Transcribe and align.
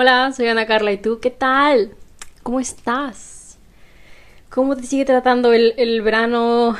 Hola, 0.00 0.30
soy 0.30 0.46
Ana 0.46 0.64
Carla 0.64 0.92
y 0.92 0.98
tú, 0.98 1.18
¿qué 1.18 1.32
tal? 1.32 1.96
¿Cómo 2.44 2.60
estás? 2.60 3.58
¿Cómo 4.48 4.76
te 4.76 4.84
sigue 4.84 5.04
tratando 5.04 5.52
el, 5.52 5.74
el 5.76 6.02
verano? 6.02 6.76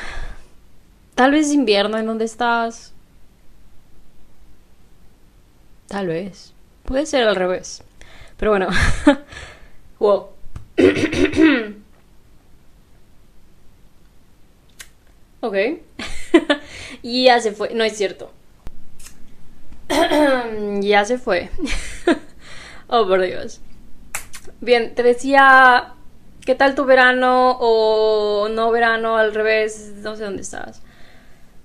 Tal 1.17 1.33
vez 1.33 1.52
invierno 1.52 1.99
en 1.99 2.07
donde 2.07 2.25
estás. 2.25 2.94
Tal 5.89 6.07
vez. 6.07 6.54
Puede 6.84 7.07
ser 7.07 7.26
al 7.26 7.34
revés. 7.34 7.83
Pero 8.36 8.53
bueno. 8.53 8.68
wow. 9.98 10.29
ok. 15.41 15.57
y 17.03 17.25
ya 17.25 17.41
se 17.41 17.50
fue. 17.50 17.75
No 17.75 17.82
es 17.82 17.96
cierto. 17.96 18.30
ya 20.82 21.05
se 21.05 21.19
fue. 21.19 21.50
oh, 22.89 23.07
por 23.07 23.23
Dios. 23.23 23.61
Bien, 24.61 24.94
te 24.94 25.03
decía, 25.03 25.94
¿qué 26.44 26.54
tal 26.54 26.75
tu 26.75 26.85
verano 26.85 27.57
o 27.61 28.49
no 28.49 28.71
verano 28.71 29.17
al 29.17 29.35
revés? 29.35 29.93
No 29.99 30.17
sé 30.17 30.25
dónde 30.25 30.43
estabas. 30.43 30.82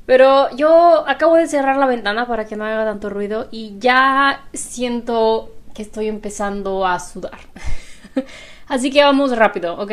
Pero 0.06 0.54
yo 0.56 1.08
acabo 1.08 1.36
de 1.36 1.48
cerrar 1.48 1.78
la 1.78 1.86
ventana 1.86 2.28
para 2.28 2.46
que 2.46 2.56
no 2.56 2.66
haga 2.66 2.84
tanto 2.84 3.10
ruido 3.10 3.48
y 3.52 3.76
ya 3.80 4.46
siento 4.54 5.52
que 5.74 5.82
estoy 5.82 6.08
empezando 6.08 6.86
a 6.86 7.00
sudar. 7.00 7.40
Así 8.68 8.92
que 8.92 9.04
vamos 9.04 9.36
rápido, 9.36 9.78
¿ok? 9.80 9.92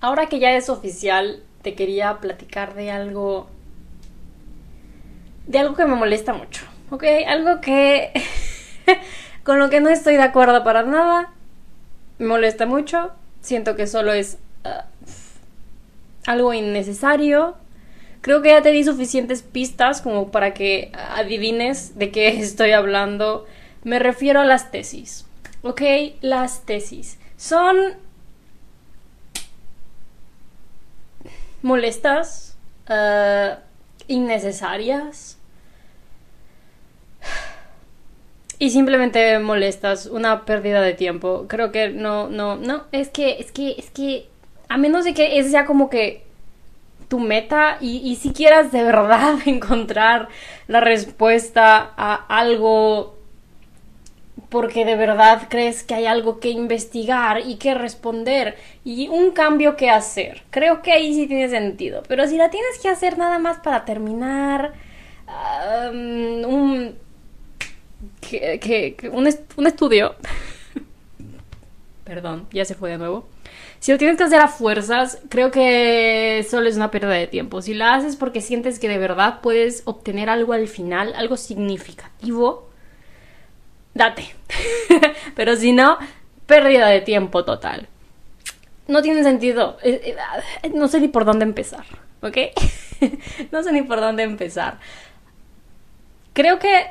Ahora 0.00 0.26
que 0.26 0.38
ya 0.38 0.52
es 0.52 0.68
oficial, 0.68 1.42
te 1.62 1.74
quería 1.74 2.18
platicar 2.18 2.74
de 2.74 2.90
algo... 2.90 3.48
De 5.46 5.60
algo 5.60 5.76
que 5.76 5.84
me 5.84 5.94
molesta 5.94 6.32
mucho, 6.32 6.64
¿ok? 6.90 7.04
Algo 7.26 7.60
que... 7.60 8.12
con 9.46 9.58
lo 9.58 9.70
que 9.70 9.80
no 9.80 9.88
estoy 9.88 10.16
de 10.16 10.22
acuerdo 10.22 10.62
para 10.62 10.82
nada. 10.82 11.32
Me 12.18 12.26
molesta 12.26 12.66
mucho. 12.66 13.12
Siento 13.40 13.76
que 13.76 13.86
solo 13.86 14.12
es... 14.12 14.36
Uh, 14.64 14.82
algo 16.26 16.52
innecesario 16.52 17.54
Creo 18.26 18.42
que 18.42 18.48
ya 18.48 18.60
te 18.60 18.72
di 18.72 18.82
suficientes 18.82 19.42
pistas 19.42 20.02
como 20.02 20.32
para 20.32 20.52
que 20.52 20.90
adivines 21.14 21.96
de 21.96 22.10
qué 22.10 22.26
estoy 22.40 22.72
hablando. 22.72 23.46
Me 23.84 24.00
refiero 24.00 24.40
a 24.40 24.44
las 24.44 24.72
tesis. 24.72 25.26
¿Ok? 25.62 25.82
Las 26.22 26.62
tesis. 26.62 27.20
Son 27.36 27.76
molestas, 31.62 32.56
uh, 32.88 33.60
innecesarias 34.08 35.38
y 38.58 38.70
simplemente 38.70 39.38
molestas, 39.38 40.06
una 40.06 40.44
pérdida 40.44 40.80
de 40.80 40.94
tiempo. 40.94 41.46
Creo 41.48 41.72
que 41.72 41.90
no, 41.90 42.28
no, 42.28 42.56
no, 42.56 42.84
es 42.92 43.08
que, 43.08 43.38
es 43.38 43.52
que, 43.52 43.74
es 43.78 43.90
que, 43.90 44.28
a 44.68 44.78
menos 44.78 45.04
de 45.04 45.14
que 45.14 45.38
es 45.38 45.50
ya 45.50 45.66
como 45.66 45.90
que 45.90 46.24
tu 47.08 47.20
meta 47.20 47.78
y, 47.80 48.16
si 48.16 48.32
quieras 48.32 48.72
de 48.72 48.82
verdad 48.82 49.36
encontrar 49.46 50.28
la 50.66 50.80
respuesta 50.80 51.92
a 51.96 52.14
algo 52.14 53.14
porque 54.48 54.84
de 54.84 54.96
verdad 54.96 55.42
crees 55.48 55.82
que 55.82 55.94
hay 55.94 56.06
algo 56.06 56.40
que 56.40 56.50
investigar 56.50 57.40
y 57.46 57.56
que 57.56 57.74
responder 57.74 58.56
y 58.84 59.08
un 59.08 59.32
cambio 59.32 59.76
que 59.76 59.90
hacer. 59.90 60.42
Creo 60.50 60.82
que 60.82 60.92
ahí 60.92 61.14
sí 61.14 61.26
tiene 61.26 61.48
sentido. 61.48 62.02
Pero 62.06 62.26
si 62.26 62.36
la 62.36 62.50
tienes 62.50 62.78
que 62.80 62.88
hacer 62.88 63.18
nada 63.18 63.38
más 63.38 63.58
para 63.58 63.84
terminar 63.84 64.74
un, 65.90 66.96
que, 68.28 69.10
un, 69.12 69.28
un 69.56 69.66
estudio. 69.66 70.14
Perdón, 72.04 72.46
ya 72.52 72.64
se 72.64 72.74
fue 72.74 72.90
de 72.90 72.98
nuevo. 72.98 73.28
Si 73.78 73.92
lo 73.92 73.98
tienes 73.98 74.16
que 74.16 74.24
hacer 74.24 74.40
a 74.40 74.48
fuerzas, 74.48 75.20
creo 75.28 75.50
que 75.50 76.44
solo 76.48 76.68
es 76.68 76.76
una 76.76 76.90
pérdida 76.90 77.12
de 77.12 77.26
tiempo. 77.26 77.62
Si 77.62 77.74
la 77.74 77.94
haces 77.94 78.16
porque 78.16 78.40
sientes 78.40 78.78
que 78.78 78.88
de 78.88 78.98
verdad 78.98 79.40
puedes 79.42 79.82
obtener 79.84 80.28
algo 80.28 80.52
al 80.52 80.68
final, 80.68 81.14
algo 81.14 81.36
significativo, 81.36 82.68
date. 83.94 84.34
Pero 85.34 85.56
si 85.56 85.72
no, 85.72 85.98
pérdida 86.46 86.88
de 86.88 87.00
tiempo 87.00 87.44
total. 87.44 87.88
No 88.88 89.02
tiene 89.02 89.22
sentido. 89.24 89.78
Eh, 89.82 90.16
eh, 90.62 90.70
no 90.70 90.88
sé 90.88 91.00
ni 91.00 91.08
por 91.08 91.24
dónde 91.24 91.44
empezar, 91.44 91.84
¿ok? 92.22 92.36
no 93.52 93.62
sé 93.62 93.72
ni 93.72 93.82
por 93.82 94.00
dónde 94.00 94.22
empezar. 94.22 94.78
Creo 96.32 96.58
que, 96.58 96.86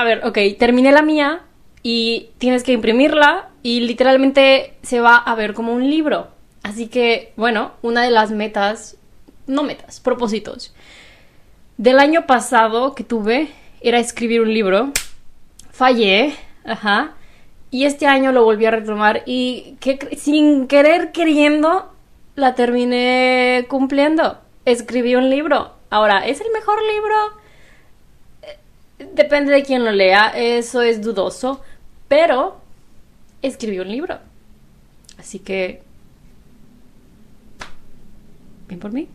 a 0.00 0.04
ver, 0.04 0.26
ok, 0.26 0.38
terminé 0.58 0.92
la 0.92 1.02
mía 1.02 1.42
y 1.82 2.30
tienes 2.38 2.62
que 2.62 2.72
imprimirla 2.72 3.50
y 3.62 3.80
literalmente 3.80 4.74
se 4.82 5.00
va 5.00 5.16
a 5.16 5.34
ver 5.34 5.54
como 5.54 5.72
un 5.72 5.88
libro. 5.88 6.28
Así 6.62 6.88
que, 6.88 7.32
bueno, 7.36 7.72
una 7.82 8.02
de 8.02 8.10
las 8.10 8.30
metas, 8.30 8.96
no 9.46 9.62
metas, 9.62 10.00
propósitos 10.00 10.74
del 11.80 11.98
año 11.98 12.26
pasado 12.26 12.94
que 12.94 13.04
tuve 13.04 13.48
era 13.80 13.98
escribir 13.98 14.42
un 14.42 14.52
libro. 14.52 14.92
Fallé, 15.70 16.34
ajá. 16.62 17.14
Y 17.70 17.86
este 17.86 18.06
año 18.06 18.32
lo 18.32 18.44
volví 18.44 18.66
a 18.66 18.70
retomar 18.70 19.22
y 19.24 19.76
que, 19.80 19.98
sin 20.18 20.66
querer 20.66 21.10
queriendo 21.10 21.90
la 22.34 22.54
terminé 22.54 23.64
cumpliendo. 23.68 24.38
Escribí 24.66 25.14
un 25.14 25.30
libro. 25.30 25.72
Ahora, 25.88 26.26
¿es 26.26 26.42
el 26.42 26.50
mejor 26.52 26.78
libro? 26.82 27.39
Depende 29.14 29.52
de 29.52 29.62
quién 29.62 29.84
lo 29.84 29.92
lea, 29.92 30.32
eso 30.34 30.82
es 30.82 31.00
dudoso. 31.00 31.60
Pero 32.08 32.60
escribió 33.42 33.82
un 33.82 33.90
libro. 33.90 34.18
Así 35.18 35.38
que... 35.38 35.82
Bien 38.68 38.80
por 38.80 38.92
mí. 38.92 39.08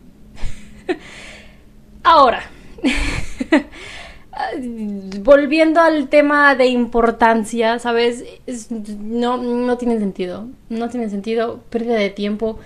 Ahora, 2.02 2.42
volviendo 5.20 5.80
al 5.80 6.08
tema 6.08 6.54
de 6.54 6.66
importancia, 6.66 7.78
¿sabes? 7.78 8.24
no, 9.00 9.38
no 9.38 9.76
tiene 9.76 9.98
sentido. 9.98 10.48
No 10.68 10.88
tiene 10.88 11.10
sentido. 11.10 11.60
Pérdida 11.70 11.94
de 11.94 12.10
tiempo 12.10 12.58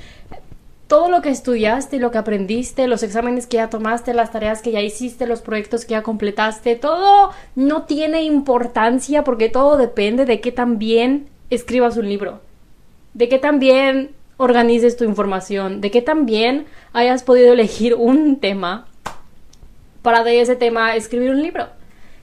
todo 0.90 1.08
lo 1.08 1.22
que 1.22 1.30
estudiaste, 1.30 2.00
lo 2.00 2.10
que 2.10 2.18
aprendiste, 2.18 2.88
los 2.88 3.04
exámenes 3.04 3.46
que 3.46 3.58
ya 3.58 3.70
tomaste, 3.70 4.12
las 4.12 4.32
tareas 4.32 4.60
que 4.60 4.72
ya 4.72 4.80
hiciste, 4.80 5.24
los 5.28 5.40
proyectos 5.40 5.84
que 5.84 5.92
ya 5.92 6.02
completaste, 6.02 6.74
todo 6.74 7.30
no 7.54 7.84
tiene 7.84 8.24
importancia 8.24 9.22
porque 9.22 9.48
todo 9.48 9.76
depende 9.76 10.24
de 10.24 10.40
qué 10.40 10.50
tan 10.50 10.80
bien 10.80 11.28
escribas 11.48 11.96
un 11.96 12.08
libro, 12.08 12.40
de 13.14 13.28
qué 13.28 13.38
tan 13.38 13.60
bien 13.60 14.10
organices 14.36 14.96
tu 14.96 15.04
información, 15.04 15.80
de 15.80 15.92
qué 15.92 16.02
tan 16.02 16.26
bien 16.26 16.66
hayas 16.92 17.22
podido 17.22 17.52
elegir 17.52 17.94
un 17.94 18.40
tema 18.40 18.88
para 20.02 20.24
de 20.24 20.40
ese 20.40 20.56
tema 20.56 20.96
escribir 20.96 21.30
un 21.30 21.40
libro. 21.40 21.68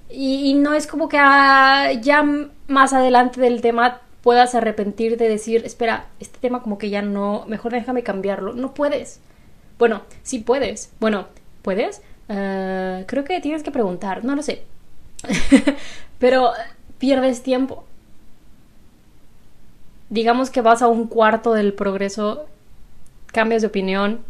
Y, 0.09 0.55
no 0.55 0.73
es 0.73 0.87
como 0.87 1.07
que 1.07 1.17
ah, 1.17 1.93
ya 2.01 2.25
más 2.67 2.91
adelante 2.91 3.39
del 3.39 3.61
tema 3.61 4.01
puedas 4.27 4.55
arrepentir 4.55 5.15
de 5.15 5.29
decir, 5.29 5.61
espera, 5.63 6.07
este 6.19 6.37
tema 6.39 6.61
como 6.61 6.77
que 6.77 6.89
ya 6.89 7.01
no, 7.01 7.45
mejor 7.47 7.71
déjame 7.71 8.03
cambiarlo. 8.03 8.51
No 8.51 8.73
puedes. 8.73 9.21
Bueno, 9.79 10.01
sí 10.21 10.39
puedes. 10.39 10.91
Bueno, 10.99 11.27
¿puedes? 11.61 12.01
Eh, 12.27 13.05
creo 13.07 13.23
que 13.23 13.39
tienes 13.39 13.63
que 13.63 13.71
preguntar, 13.71 14.25
no 14.25 14.35
lo 14.35 14.43
sé. 14.43 14.63
Pero 16.19 16.51
pierdes 16.97 17.41
tiempo. 17.41 17.85
Digamos 20.09 20.49
que 20.49 20.59
vas 20.59 20.81
a 20.81 20.89
un 20.89 21.07
cuarto 21.07 21.53
del 21.53 21.71
progreso, 21.71 22.47
cambias 23.27 23.61
de 23.61 23.69
opinión, 23.69 24.25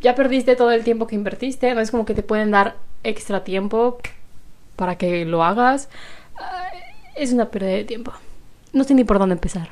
ya 0.00 0.14
perdiste 0.14 0.54
todo 0.54 0.70
el 0.70 0.84
tiempo 0.84 1.08
que 1.08 1.16
invertiste, 1.16 1.74
no 1.74 1.80
es 1.80 1.90
como 1.90 2.04
que 2.04 2.14
te 2.14 2.22
pueden 2.22 2.52
dar 2.52 2.76
extra 3.02 3.42
tiempo 3.42 3.98
para 4.76 4.96
que 4.96 5.24
lo 5.24 5.42
hagas. 5.42 5.88
Eh, 6.38 6.78
es 7.16 7.32
una 7.32 7.50
pérdida 7.50 7.72
de 7.72 7.84
tiempo 7.84 8.12
no 8.74 8.84
sé 8.84 8.94
ni 8.94 9.04
por 9.04 9.18
dónde 9.18 9.34
empezar. 9.34 9.68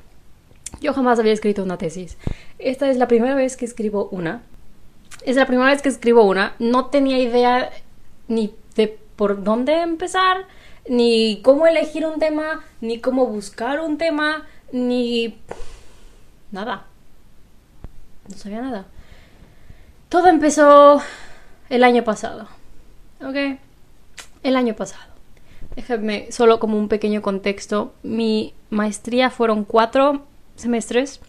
Yo 0.80 0.94
jamás 0.94 1.18
había 1.18 1.32
escrito 1.32 1.62
una 1.62 1.76
tesis. 1.76 2.16
Esta 2.58 2.88
es 2.88 2.96
la 2.96 3.08
primera 3.08 3.34
vez 3.34 3.56
que 3.56 3.66
escribo 3.66 4.08
una. 4.10 4.42
Es 5.26 5.36
la 5.36 5.46
primera 5.46 5.70
vez 5.70 5.82
que 5.82 5.90
escribo 5.90 6.22
una. 6.24 6.54
No 6.58 6.86
tenía 6.86 7.18
idea 7.18 7.70
ni 8.28 8.54
de 8.74 8.98
por 9.16 9.44
dónde 9.44 9.82
empezar, 9.82 10.46
ni 10.88 11.42
cómo 11.42 11.66
elegir 11.66 12.06
un 12.06 12.18
tema, 12.18 12.64
ni 12.80 13.00
cómo 13.00 13.26
buscar 13.26 13.80
un 13.80 13.98
tema, 13.98 14.46
ni 14.72 15.38
nada. 16.50 16.86
No 18.28 18.36
sabía 18.36 18.62
nada. 18.62 18.86
Todo 20.08 20.28
empezó 20.28 21.02
el 21.68 21.84
año 21.84 22.04
pasado. 22.04 22.48
¿Ok? 23.22 23.58
El 24.42 24.56
año 24.56 24.74
pasado. 24.74 25.12
Déjame 25.76 26.30
solo 26.32 26.58
como 26.58 26.78
un 26.78 26.88
pequeño 26.88 27.22
contexto. 27.22 27.94
Mi 28.02 28.54
maestría 28.72 29.30
fueron 29.30 29.64
cuatro 29.64 30.24
semestres. 30.56 31.20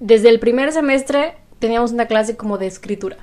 Desde 0.00 0.30
el 0.30 0.40
primer 0.40 0.72
semestre 0.72 1.34
teníamos 1.58 1.92
una 1.92 2.06
clase 2.06 2.36
como 2.36 2.58
de 2.58 2.66
escritura. 2.66 3.18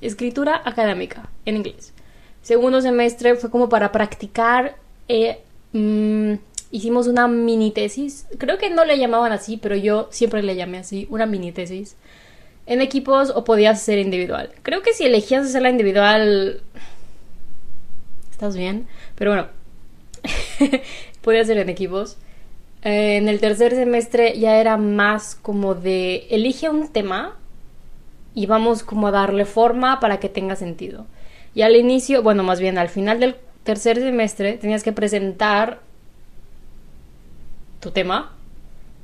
Escritura 0.00 0.60
académica 0.64 1.30
en 1.46 1.56
inglés. 1.56 1.94
Segundo 2.42 2.80
semestre 2.80 3.36
fue 3.36 3.48
como 3.48 3.68
para 3.68 3.92
practicar 3.92 4.76
eh, 5.08 5.40
mm, 5.72 6.34
hicimos 6.72 7.06
una 7.06 7.28
mini 7.28 7.70
tesis. 7.70 8.26
Creo 8.38 8.58
que 8.58 8.70
no 8.70 8.84
le 8.84 8.98
llamaban 8.98 9.30
así, 9.30 9.56
pero 9.56 9.76
yo 9.76 10.08
siempre 10.10 10.42
le 10.42 10.56
llamé 10.56 10.78
así, 10.78 11.06
una 11.10 11.26
mini 11.26 11.52
tesis. 11.52 11.96
En 12.66 12.80
equipos 12.80 13.30
o 13.30 13.44
podías 13.44 13.80
hacer 13.80 13.98
individual. 14.00 14.50
Creo 14.62 14.82
que 14.82 14.92
si 14.92 15.04
elegías 15.04 15.46
hacerla 15.46 15.70
individual... 15.70 16.60
¿Estás 18.32 18.56
bien? 18.56 18.88
Pero 19.14 19.30
bueno, 19.30 19.48
podías 21.22 21.44
hacer 21.44 21.58
en 21.58 21.68
equipos. 21.68 22.16
Eh, 22.84 23.16
en 23.16 23.28
el 23.28 23.38
tercer 23.38 23.74
semestre 23.74 24.38
ya 24.38 24.58
era 24.58 24.76
más 24.76 25.36
como 25.36 25.74
de 25.74 26.26
elige 26.30 26.68
un 26.68 26.88
tema 26.88 27.36
y 28.34 28.46
vamos 28.46 28.82
como 28.82 29.08
a 29.08 29.10
darle 29.12 29.44
forma 29.44 30.00
para 30.00 30.18
que 30.18 30.28
tenga 30.28 30.56
sentido. 30.56 31.06
Y 31.54 31.62
al 31.62 31.76
inicio, 31.76 32.22
bueno, 32.22 32.42
más 32.42 32.60
bien 32.60 32.78
al 32.78 32.88
final 32.88 33.20
del 33.20 33.36
tercer 33.62 33.98
semestre 33.98 34.54
tenías 34.54 34.82
que 34.82 34.92
presentar 34.92 35.80
tu 37.80 37.90
tema 37.90 38.34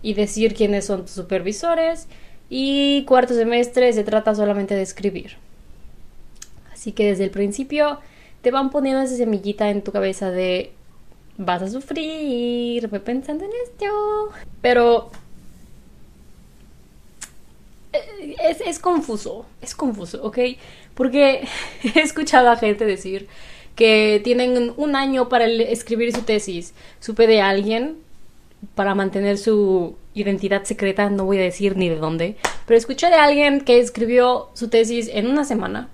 y 0.03 0.15
decir 0.15 0.55
quiénes 0.55 0.87
son 0.87 1.03
tus 1.03 1.11
supervisores 1.11 2.09
y 2.49 3.05
cuarto 3.05 3.35
semestre 3.35 3.93
se 3.93 4.05
trata 4.05 4.35
solamente 4.35 4.75
de 4.75 4.83
escribir. 4.83 5.37
Así 6.73 6.93
que 6.93 7.07
desde 7.07 7.25
el 7.25 7.31
principio 7.31 7.99
te 8.41 8.51
van 8.51 8.71
poniendo 8.71 9.03
esa 9.03 9.17
semillita 9.17 9.69
en 9.71 9.83
tu 9.83 9.93
cabeza 9.93 10.31
de 10.31 10.73
vas 11.39 11.63
a 11.63 11.69
sufrir, 11.69 12.89
voy 12.89 12.99
pensando 12.99 13.45
en 13.45 13.51
esto. 13.65 14.31
Pero 14.61 15.11
eh, 17.93 18.37
es, 18.45 18.61
es, 18.61 18.79
confuso, 18.79 19.47
es 19.63 19.75
confuso, 19.75 20.23
¿ok? 20.23 20.39
Porque 20.95 21.47
he 21.95 22.01
escuchado 22.01 22.51
a 22.51 22.57
gente 22.57 22.85
decir 22.85 23.29
que 23.75 24.21
tienen 24.25 24.75
un 24.77 24.97
año 24.97 25.29
para 25.29 25.47
escribir 25.47 26.13
su 26.13 26.23
tesis. 26.23 26.75
Supe 27.01 27.27
de 27.27 27.41
alguien 27.41 27.97
para 28.75 28.97
mantener 28.97 29.39
su 29.39 29.97
identidad 30.15 30.65
secreta, 30.65 31.11
no 31.11 31.25
voy 31.25 31.39
a 31.39 31.43
decir 31.43 31.77
ni 31.77 31.89
de 31.89 31.97
dónde, 31.97 32.37
pero 32.67 32.77
escuché 32.77 33.09
de 33.09 33.15
alguien 33.15 33.61
que 33.61 33.79
escribió 33.79 34.49
su 34.55 34.69
tesis 34.69 35.09
en 35.13 35.29
una 35.29 35.45
semana. 35.45 35.89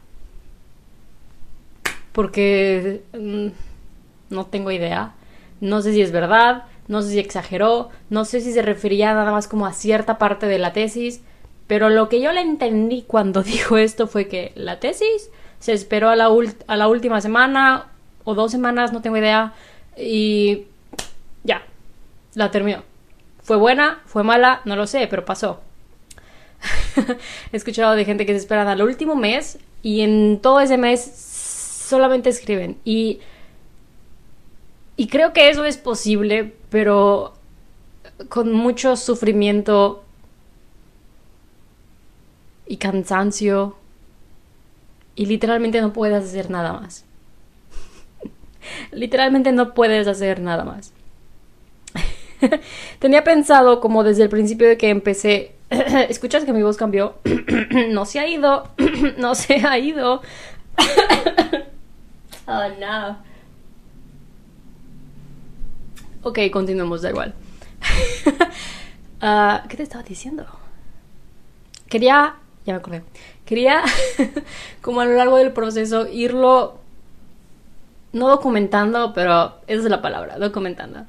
Porque 2.13 3.03
mm, 3.13 3.49
no 4.31 4.47
tengo 4.47 4.71
idea. 4.71 5.15
No 5.61 5.83
sé 5.83 5.93
si 5.93 6.03
es 6.03 6.13
verdad, 6.13 6.65
no 6.89 7.03
sé 7.03 7.11
si 7.11 7.19
exageró, 7.19 7.91
no 8.11 8.25
sé 8.25 8.41
si 8.41 8.53
se 8.53 8.63
refería 8.63 9.15
nada 9.15 9.33
más 9.33 9.49
como 9.49 9.67
a 9.67 9.73
cierta 9.73 10.19
parte 10.19 10.47
de 10.47 10.59
la 10.59 10.73
tesis, 10.73 11.23
pero 11.67 11.89
lo 11.89 12.09
que 12.09 12.21
yo 12.21 12.33
le 12.33 12.41
entendí 12.41 13.03
cuando 13.07 13.43
dijo 13.45 13.77
esto 13.77 14.07
fue 14.07 14.29
que 14.29 14.53
la 14.55 14.81
tesis 14.81 15.31
se 15.59 15.73
esperó 15.73 16.11
a 16.11 16.17
la, 16.17 16.29
a 16.67 16.77
la 16.77 16.89
última 16.89 17.21
semana 17.21 17.87
o 18.25 18.35
dos 18.35 18.51
semanas, 18.51 18.93
no 18.93 19.03
tengo 19.03 19.17
idea, 19.17 19.55
y 19.97 20.65
ya, 21.43 21.63
la 22.35 22.51
terminó. 22.51 22.83
¿Fue 23.43 23.57
buena? 23.57 24.03
¿Fue 24.07 24.23
mala? 24.25 24.63
No 24.65 24.77
lo 24.77 24.87
sé, 24.87 25.07
pero 25.09 25.25
pasó. 25.25 25.61
He 27.53 27.57
escuchado 27.57 27.95
de 27.95 28.05
gente 28.05 28.25
que 28.25 28.33
se 28.33 28.39
esperan 28.39 28.69
al 28.69 28.83
último 28.83 29.15
mes 29.15 29.59
y 29.83 30.01
en 30.01 30.41
todo 30.41 30.61
ese 30.61 30.79
mes 30.79 31.03
solamente 31.89 32.31
escriben. 32.31 32.79
Y, 32.85 33.21
y 34.97 35.09
creo 35.09 35.33
que 35.33 35.51
eso 35.51 35.65
es 35.65 35.77
posible, 35.77 36.55
pero 36.71 37.35
con 38.29 38.53
mucho 38.53 38.97
sufrimiento 38.97 40.05
y 42.67 42.77
cansancio 42.77 43.77
y 45.17 45.27
literalmente 45.27 45.81
no 45.81 45.93
puedes 45.93 46.25
hacer 46.25 46.51
nada 46.51 46.73
más. 46.73 47.05
literalmente 48.93 49.53
no 49.53 49.75
puedes 49.75 50.07
hacer 50.07 50.41
nada 50.41 50.65
más. 50.65 50.93
Tenía 52.99 53.25
pensado 53.25 53.81
como 53.81 54.05
desde 54.05 54.23
el 54.23 54.29
principio 54.29 54.69
de 54.69 54.77
que 54.77 54.91
empecé... 54.91 55.55
¿Escuchas 55.71 56.45
que 56.45 56.53
mi 56.53 56.63
voz 56.63 56.77
cambió? 56.77 57.17
no 57.91 58.05
se 58.07 58.21
ha 58.21 58.29
ido. 58.29 58.71
no 59.19 59.35
se 59.35 59.55
ha 59.55 59.79
ido. 59.79 60.23
oh 62.47 62.69
no. 62.81 63.34
Ok, 66.25 66.41
continuemos, 66.53 67.03
da 67.03 67.11
igual. 67.11 67.35
Ah, 69.27 69.65
¿Qué 69.71 69.79
te 69.79 69.83
estaba 69.83 70.05
diciendo? 70.05 70.45
Quería 71.89 72.35
ya 72.65 72.73
me 72.73 72.79
acordé. 72.79 73.03
Quería, 73.45 73.83
como 74.81 75.01
a 75.01 75.05
lo 75.05 75.15
largo 75.15 75.37
del 75.37 75.53
proceso, 75.53 76.07
irlo, 76.09 76.79
no 78.13 78.29
documentando, 78.29 79.13
pero 79.13 79.55
esa 79.67 79.83
es 79.83 79.91
la 79.91 80.01
palabra, 80.01 80.39
documentando. 80.39 81.05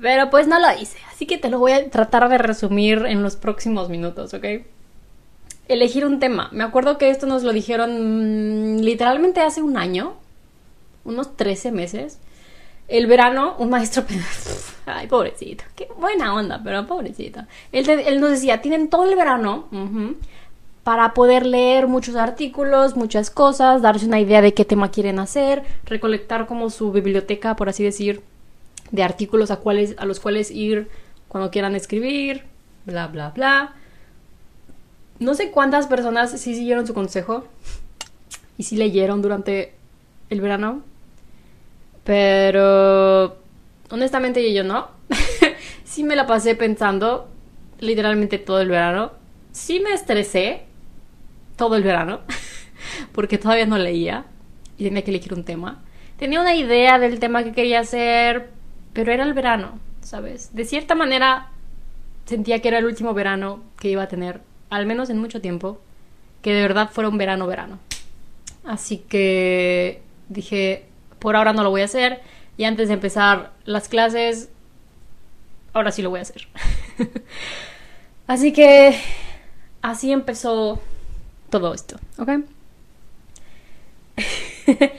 Pero 0.00 0.30
pues 0.30 0.46
no 0.46 0.58
lo 0.58 0.72
hice, 0.80 0.98
así 1.10 1.26
que 1.26 1.36
te 1.36 1.50
lo 1.50 1.58
voy 1.58 1.72
a 1.72 1.90
tratar 1.90 2.28
de 2.28 2.38
resumir 2.38 3.04
en 3.06 3.22
los 3.22 3.36
próximos 3.36 3.88
minutos, 3.88 4.32
¿ok? 4.32 4.44
Elegir 5.68 6.06
un 6.06 6.20
tema. 6.20 6.48
Me 6.52 6.64
acuerdo 6.64 6.96
que 6.96 7.10
esto 7.10 7.26
nos 7.26 7.42
lo 7.42 7.52
dijeron 7.52 8.76
mm, 8.76 8.80
literalmente 8.80 9.40
hace 9.40 9.62
un 9.62 9.76
año, 9.76 10.14
unos 11.04 11.36
13 11.36 11.72
meses. 11.72 12.18
El 12.90 13.06
verano, 13.06 13.54
un 13.58 13.70
maestro... 13.70 14.04
Ay, 14.86 15.06
pobrecito. 15.06 15.62
Qué 15.76 15.88
buena 15.98 16.34
onda, 16.34 16.60
pero 16.62 16.86
pobrecito. 16.86 17.40
Él, 17.70 17.88
él 17.88 18.20
nos 18.20 18.30
decía, 18.30 18.60
tienen 18.60 18.90
todo 18.90 19.08
el 19.08 19.14
verano 19.14 19.68
para 20.82 21.14
poder 21.14 21.46
leer 21.46 21.86
muchos 21.86 22.16
artículos, 22.16 22.96
muchas 22.96 23.30
cosas, 23.30 23.80
darse 23.80 24.06
una 24.06 24.18
idea 24.18 24.42
de 24.42 24.54
qué 24.54 24.64
tema 24.64 24.90
quieren 24.90 25.20
hacer, 25.20 25.62
recolectar 25.84 26.46
como 26.46 26.68
su 26.68 26.90
biblioteca, 26.90 27.54
por 27.54 27.68
así 27.68 27.84
decir, 27.84 28.22
de 28.90 29.04
artículos 29.04 29.52
a, 29.52 29.60
a 29.96 30.04
los 30.04 30.18
cuales 30.18 30.50
ir 30.50 30.88
cuando 31.28 31.52
quieran 31.52 31.76
escribir, 31.76 32.42
bla, 32.86 33.06
bla, 33.06 33.30
bla. 33.30 33.74
No 35.20 35.34
sé 35.34 35.52
cuántas 35.52 35.86
personas 35.86 36.32
sí 36.32 36.56
siguieron 36.56 36.88
su 36.88 36.94
consejo 36.94 37.44
y 38.58 38.64
sí 38.64 38.76
leyeron 38.76 39.22
durante 39.22 39.74
el 40.28 40.40
verano, 40.40 40.82
pero 42.10 43.36
honestamente 43.88 44.52
yo 44.52 44.64
no. 44.64 44.88
sí 45.84 46.02
me 46.02 46.16
la 46.16 46.26
pasé 46.26 46.56
pensando 46.56 47.28
literalmente 47.78 48.38
todo 48.38 48.60
el 48.60 48.68
verano. 48.68 49.12
Sí 49.52 49.78
me 49.78 49.92
estresé, 49.92 50.64
todo 51.54 51.76
el 51.76 51.84
verano, 51.84 52.22
porque 53.12 53.38
todavía 53.38 53.66
no 53.66 53.78
leía 53.78 54.24
y 54.76 54.82
tenía 54.82 55.04
que 55.04 55.12
elegir 55.12 55.34
un 55.34 55.44
tema. 55.44 55.84
Tenía 56.16 56.40
una 56.40 56.56
idea 56.56 56.98
del 56.98 57.20
tema 57.20 57.44
que 57.44 57.52
quería 57.52 57.78
hacer, 57.78 58.50
pero 58.92 59.12
era 59.12 59.22
el 59.22 59.32
verano, 59.32 59.78
¿sabes? 60.00 60.52
De 60.52 60.64
cierta 60.64 60.96
manera 60.96 61.52
sentía 62.24 62.60
que 62.60 62.66
era 62.66 62.78
el 62.78 62.86
último 62.86 63.14
verano 63.14 63.62
que 63.78 63.88
iba 63.88 64.02
a 64.02 64.08
tener, 64.08 64.40
al 64.68 64.84
menos 64.84 65.10
en 65.10 65.18
mucho 65.18 65.40
tiempo, 65.40 65.80
que 66.42 66.54
de 66.54 66.62
verdad 66.62 66.90
fuera 66.90 67.08
un 67.08 67.18
verano 67.18 67.46
verano. 67.46 67.78
Así 68.64 68.98
que 68.98 70.02
dije, 70.28 70.89
por 71.20 71.36
ahora 71.36 71.52
no 71.52 71.62
lo 71.62 71.70
voy 71.70 71.82
a 71.82 71.84
hacer 71.84 72.20
y 72.56 72.64
antes 72.64 72.88
de 72.88 72.94
empezar 72.94 73.52
las 73.64 73.88
clases, 73.88 74.50
ahora 75.72 75.92
sí 75.92 76.02
lo 76.02 76.10
voy 76.10 76.18
a 76.18 76.22
hacer. 76.22 76.48
Así 78.26 78.52
que 78.52 78.96
así 79.82 80.12
empezó 80.12 80.80
todo 81.50 81.74
esto, 81.74 81.96
¿ok? 82.18 82.30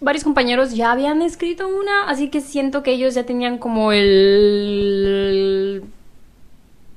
Varios 0.00 0.24
compañeros 0.24 0.74
ya 0.74 0.92
habían 0.92 1.22
escrito 1.22 1.66
una, 1.68 2.10
así 2.10 2.28
que 2.28 2.42
siento 2.42 2.82
que 2.82 2.92
ellos 2.92 3.14
ya 3.14 3.24
tenían 3.24 3.56
como 3.56 3.92
el 3.92 5.84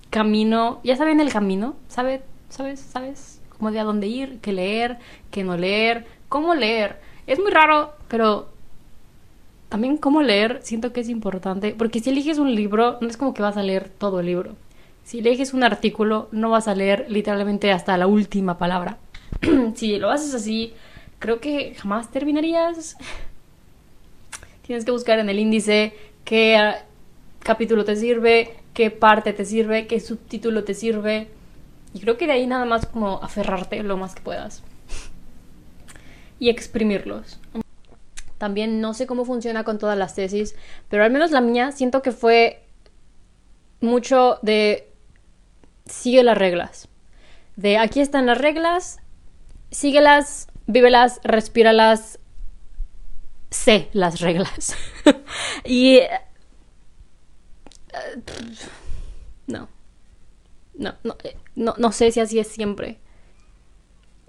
camino, 0.09 0.81
ya 0.83 0.97
saben 0.97 1.21
el 1.21 1.31
camino, 1.31 1.77
¿sabes? 1.87 2.19
¿Sabes? 2.49 2.81
¿Sabes? 2.81 3.39
Como 3.57 3.71
de 3.71 3.79
a 3.79 3.85
dónde 3.85 4.07
ir, 4.07 4.39
qué 4.41 4.51
leer, 4.51 4.97
qué 5.31 5.45
no 5.45 5.55
leer, 5.55 6.07
cómo 6.29 6.55
leer. 6.55 6.99
Es 7.27 7.39
muy 7.39 7.51
raro, 7.51 7.93
pero 8.07 8.49
también 9.67 9.97
cómo 9.97 10.21
leer 10.21 10.59
siento 10.63 10.93
que 10.93 11.01
es 11.01 11.09
importante, 11.09 11.75
porque 11.77 11.99
si 11.99 12.09
eliges 12.09 12.39
un 12.39 12.55
libro, 12.55 12.97
no 13.01 13.07
es 13.07 13.17
como 13.17 13.33
que 13.33 13.41
vas 13.41 13.57
a 13.57 13.63
leer 13.63 13.89
todo 13.89 14.19
el 14.19 14.27
libro. 14.27 14.55
Si 15.03 15.21
lees 15.21 15.53
un 15.53 15.63
artículo, 15.63 16.27
no 16.31 16.51
vas 16.51 16.67
a 16.67 16.75
leer 16.75 17.07
literalmente 17.09 17.71
hasta 17.71 17.97
la 17.97 18.07
última 18.07 18.57
palabra. 18.57 18.97
si 19.75 19.97
lo 19.97 20.11
haces 20.11 20.33
así, 20.33 20.73
creo 21.17 21.39
que 21.39 21.73
jamás 21.75 22.11
terminarías. 22.11 22.95
Tienes 24.61 24.85
que 24.85 24.91
buscar 24.91 25.17
en 25.17 25.29
el 25.29 25.39
índice 25.39 25.93
qué 26.25 26.57
ah, 26.57 26.83
capítulo 27.39 27.85
te 27.85 27.95
sirve, 27.95 28.55
qué 28.75 28.91
parte 28.91 29.33
te 29.33 29.45
sirve, 29.45 29.87
qué 29.87 29.99
subtítulo 29.99 30.63
te 30.63 30.75
sirve. 30.75 31.27
Y 31.93 32.01
creo 32.01 32.17
que 32.17 32.27
de 32.27 32.33
ahí 32.33 32.45
nada 32.45 32.65
más 32.65 32.85
como 32.85 33.19
aferrarte 33.23 33.81
lo 33.81 33.97
más 33.97 34.13
que 34.13 34.21
puedas. 34.21 34.61
Y 36.39 36.49
exprimirlos. 36.49 37.39
También 38.37 38.79
no 38.81 38.93
sé 38.93 39.05
cómo 39.05 39.25
funciona 39.25 39.63
con 39.63 39.77
todas 39.77 39.97
las 39.97 40.15
tesis, 40.15 40.55
pero 40.89 41.03
al 41.03 41.11
menos 41.11 41.31
la 41.31 41.41
mía 41.41 41.71
siento 41.71 42.01
que 42.01 42.11
fue 42.11 42.63
mucho 43.81 44.39
de 44.41 44.91
sigue 45.85 46.23
las 46.23 46.37
reglas. 46.37 46.87
De 47.55 47.77
aquí 47.77 47.99
están 47.99 48.25
las 48.25 48.37
reglas, 48.37 48.99
síguelas, 49.71 50.47
vívelas, 50.67 51.19
respíralas 51.23 52.19
sé 53.49 53.89
las 53.93 54.19
reglas. 54.19 54.75
y... 55.65 55.97
Eh, 55.97 56.09
no. 59.47 59.67
No, 60.75 60.95
no, 61.03 61.17
eh, 61.23 61.35
no, 61.55 61.75
no 61.77 61.91
sé 61.91 62.11
si 62.11 62.19
así 62.19 62.39
es 62.39 62.47
siempre. 62.47 62.99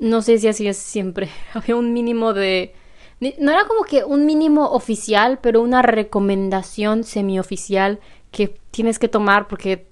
No 0.01 0.23
sé 0.23 0.39
si 0.39 0.49
así 0.49 0.67
es 0.67 0.79
siempre. 0.79 1.29
Había 1.55 1.77
un 1.77 1.93
mínimo 1.93 2.33
de... 2.33 2.75
No 3.39 3.53
era 3.53 3.67
como 3.67 3.85
que 3.85 4.03
un 4.03 4.25
mínimo 4.25 4.71
oficial, 4.71 5.39
pero 5.43 5.61
una 5.61 5.83
recomendación 5.83 7.05
semioficial 7.05 8.01
que 8.31 8.59
tienes 8.71 8.99
que 8.99 9.09
tomar 9.09 9.47
porque 9.47 9.91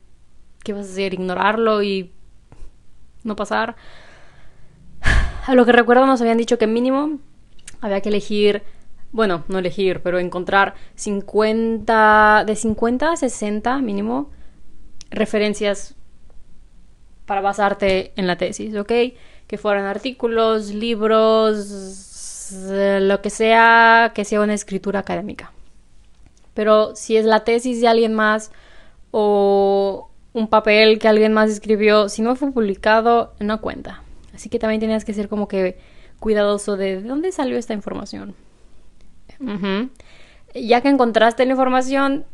¿qué 0.64 0.72
vas 0.72 0.86
a 0.86 0.90
hacer? 0.92 1.14
Ignorarlo 1.14 1.82
y 1.82 2.12
no 3.24 3.36
pasar. 3.36 3.76
A 5.46 5.54
lo 5.54 5.64
que 5.64 5.72
recuerdo 5.72 6.06
nos 6.06 6.20
habían 6.20 6.38
dicho 6.38 6.58
que 6.58 6.66
mínimo 6.66 7.18
había 7.80 8.00
que 8.00 8.08
elegir, 8.08 8.62
bueno, 9.12 9.44
no 9.48 9.58
elegir, 9.58 10.00
pero 10.02 10.18
encontrar 10.18 10.74
50, 10.94 12.44
de 12.46 12.56
50 12.56 13.12
a 13.12 13.16
60 13.16 13.78
mínimo 13.78 14.30
referencias 15.10 15.94
para 17.24 17.40
basarte 17.40 18.12
en 18.16 18.26
la 18.26 18.36
tesis, 18.36 18.74
¿ok? 18.74 18.92
Que 19.48 19.58
fueran 19.58 19.86
artículos, 19.86 20.70
libros, 20.70 22.52
lo 22.52 23.20
que 23.20 23.30
sea, 23.30 24.12
que 24.14 24.24
sea 24.24 24.40
una 24.40 24.54
escritura 24.54 25.00
académica. 25.00 25.52
Pero 26.54 26.94
si 26.94 27.16
es 27.16 27.24
la 27.24 27.42
tesis 27.42 27.80
de 27.80 27.88
alguien 27.88 28.14
más 28.14 28.52
o 29.10 30.10
un 30.32 30.48
papel 30.48 31.00
que 31.00 31.08
alguien 31.08 31.32
más 31.32 31.50
escribió, 31.50 32.08
si 32.08 32.22
no 32.22 32.36
fue 32.36 32.52
publicado, 32.52 33.32
no 33.40 33.60
cuenta. 33.60 34.02
Así 34.34 34.48
que 34.48 34.60
también 34.60 34.80
tenías 34.80 35.04
que 35.04 35.14
ser 35.14 35.28
como 35.28 35.48
que 35.48 35.78
cuidadoso 36.20 36.76
de, 36.76 37.00
¿de 37.02 37.08
dónde 37.08 37.32
salió 37.32 37.56
esta 37.56 37.74
información. 37.74 38.34
Ya 40.54 40.80
que 40.80 40.88
encontraste 40.88 41.44
la 41.46 41.52
información, 41.52 42.26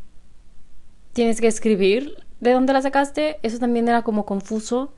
tienes 1.13 1.39
que 1.39 1.47
escribir 1.47 2.15
de 2.39 2.51
dónde 2.51 2.73
la 2.73 2.81
sacaste. 2.81 3.37
Eso 3.43 3.59
también 3.59 3.87
era 3.87 4.01
como 4.01 4.25
confuso, 4.25 4.91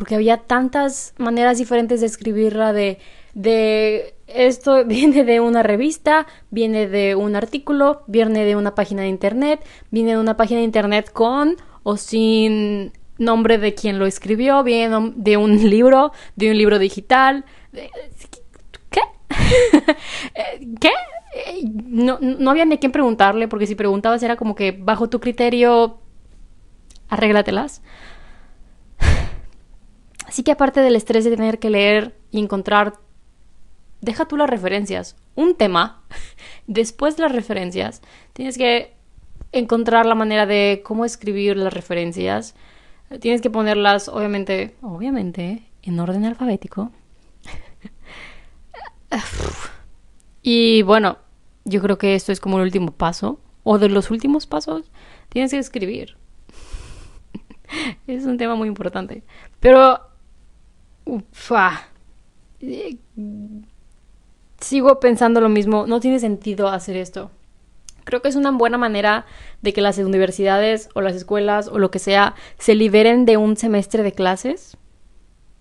porque 0.00 0.14
había 0.14 0.38
tantas 0.38 1.12
maneras 1.18 1.58
diferentes 1.58 2.00
de 2.00 2.06
escribirla 2.06 2.72
de, 2.72 2.96
de 3.34 4.14
esto 4.28 4.82
viene 4.86 5.24
de 5.24 5.40
una 5.40 5.62
revista, 5.62 6.26
viene 6.50 6.88
de 6.88 7.16
un 7.16 7.36
artículo, 7.36 8.02
viene 8.06 8.46
de 8.46 8.56
una 8.56 8.74
página 8.74 9.02
de 9.02 9.08
internet, 9.08 9.60
viene 9.90 10.12
de 10.12 10.18
una 10.18 10.38
página 10.38 10.60
de 10.60 10.64
internet 10.64 11.12
con 11.12 11.58
o 11.82 11.98
sin 11.98 12.92
nombre 13.18 13.58
de 13.58 13.74
quien 13.74 13.98
lo 13.98 14.06
escribió, 14.06 14.64
viene 14.64 15.12
de 15.16 15.36
un 15.36 15.68
libro, 15.68 16.12
de 16.34 16.50
un 16.50 16.56
libro 16.56 16.78
digital. 16.78 17.44
¿Qué? 18.88 19.02
¿Qué? 20.80 20.92
No, 21.74 22.16
no 22.22 22.50
había 22.50 22.64
ni 22.64 22.76
a 22.76 22.78
quién 22.78 22.90
preguntarle, 22.90 23.48
porque 23.48 23.66
si 23.66 23.74
preguntabas 23.74 24.22
era 24.22 24.36
como 24.36 24.54
que 24.54 24.72
bajo 24.72 25.10
tu 25.10 25.20
criterio, 25.20 25.98
arréglatelas. 27.10 27.82
Así 30.30 30.44
que 30.44 30.52
aparte 30.52 30.78
del 30.78 30.94
estrés 30.94 31.24
de 31.24 31.34
tener 31.34 31.58
que 31.58 31.70
leer 31.70 32.14
y 32.30 32.38
encontrar, 32.38 32.92
deja 34.00 34.26
tú 34.26 34.36
las 34.36 34.48
referencias, 34.48 35.16
un 35.34 35.56
tema, 35.56 36.04
después 36.68 37.18
las 37.18 37.32
referencias, 37.32 38.00
tienes 38.32 38.56
que 38.56 38.94
encontrar 39.50 40.06
la 40.06 40.14
manera 40.14 40.46
de 40.46 40.82
cómo 40.84 41.04
escribir 41.04 41.56
las 41.56 41.74
referencias. 41.74 42.54
Tienes 43.18 43.40
que 43.40 43.50
ponerlas, 43.50 44.08
obviamente, 44.08 44.76
obviamente, 44.82 45.68
en 45.82 45.98
orden 45.98 46.24
alfabético. 46.24 46.92
y 50.42 50.82
bueno, 50.82 51.18
yo 51.64 51.82
creo 51.82 51.98
que 51.98 52.14
esto 52.14 52.30
es 52.30 52.38
como 52.38 52.58
el 52.58 52.66
último 52.66 52.92
paso, 52.92 53.40
o 53.64 53.80
de 53.80 53.88
los 53.88 54.12
últimos 54.12 54.46
pasos, 54.46 54.92
tienes 55.28 55.50
que 55.50 55.58
escribir. 55.58 56.18
es 58.06 58.26
un 58.26 58.38
tema 58.38 58.54
muy 58.54 58.68
importante. 58.68 59.24
Pero, 59.58 60.09
ufa, 61.10 61.88
sigo 64.60 65.00
pensando 65.00 65.40
lo 65.40 65.48
mismo, 65.48 65.86
no 65.86 66.00
tiene 66.00 66.20
sentido 66.20 66.68
hacer 66.68 66.96
esto. 66.96 67.30
Creo 68.04 68.22
que 68.22 68.28
es 68.28 68.36
una 68.36 68.50
buena 68.50 68.78
manera 68.78 69.26
de 69.62 69.72
que 69.72 69.82
las 69.82 69.98
universidades 69.98 70.88
o 70.94 71.00
las 71.00 71.14
escuelas 71.14 71.68
o 71.68 71.78
lo 71.78 71.90
que 71.90 71.98
sea 71.98 72.34
se 72.58 72.74
liberen 72.74 73.24
de 73.24 73.36
un 73.36 73.56
semestre 73.56 74.02
de 74.02 74.12
clases. 74.12 74.76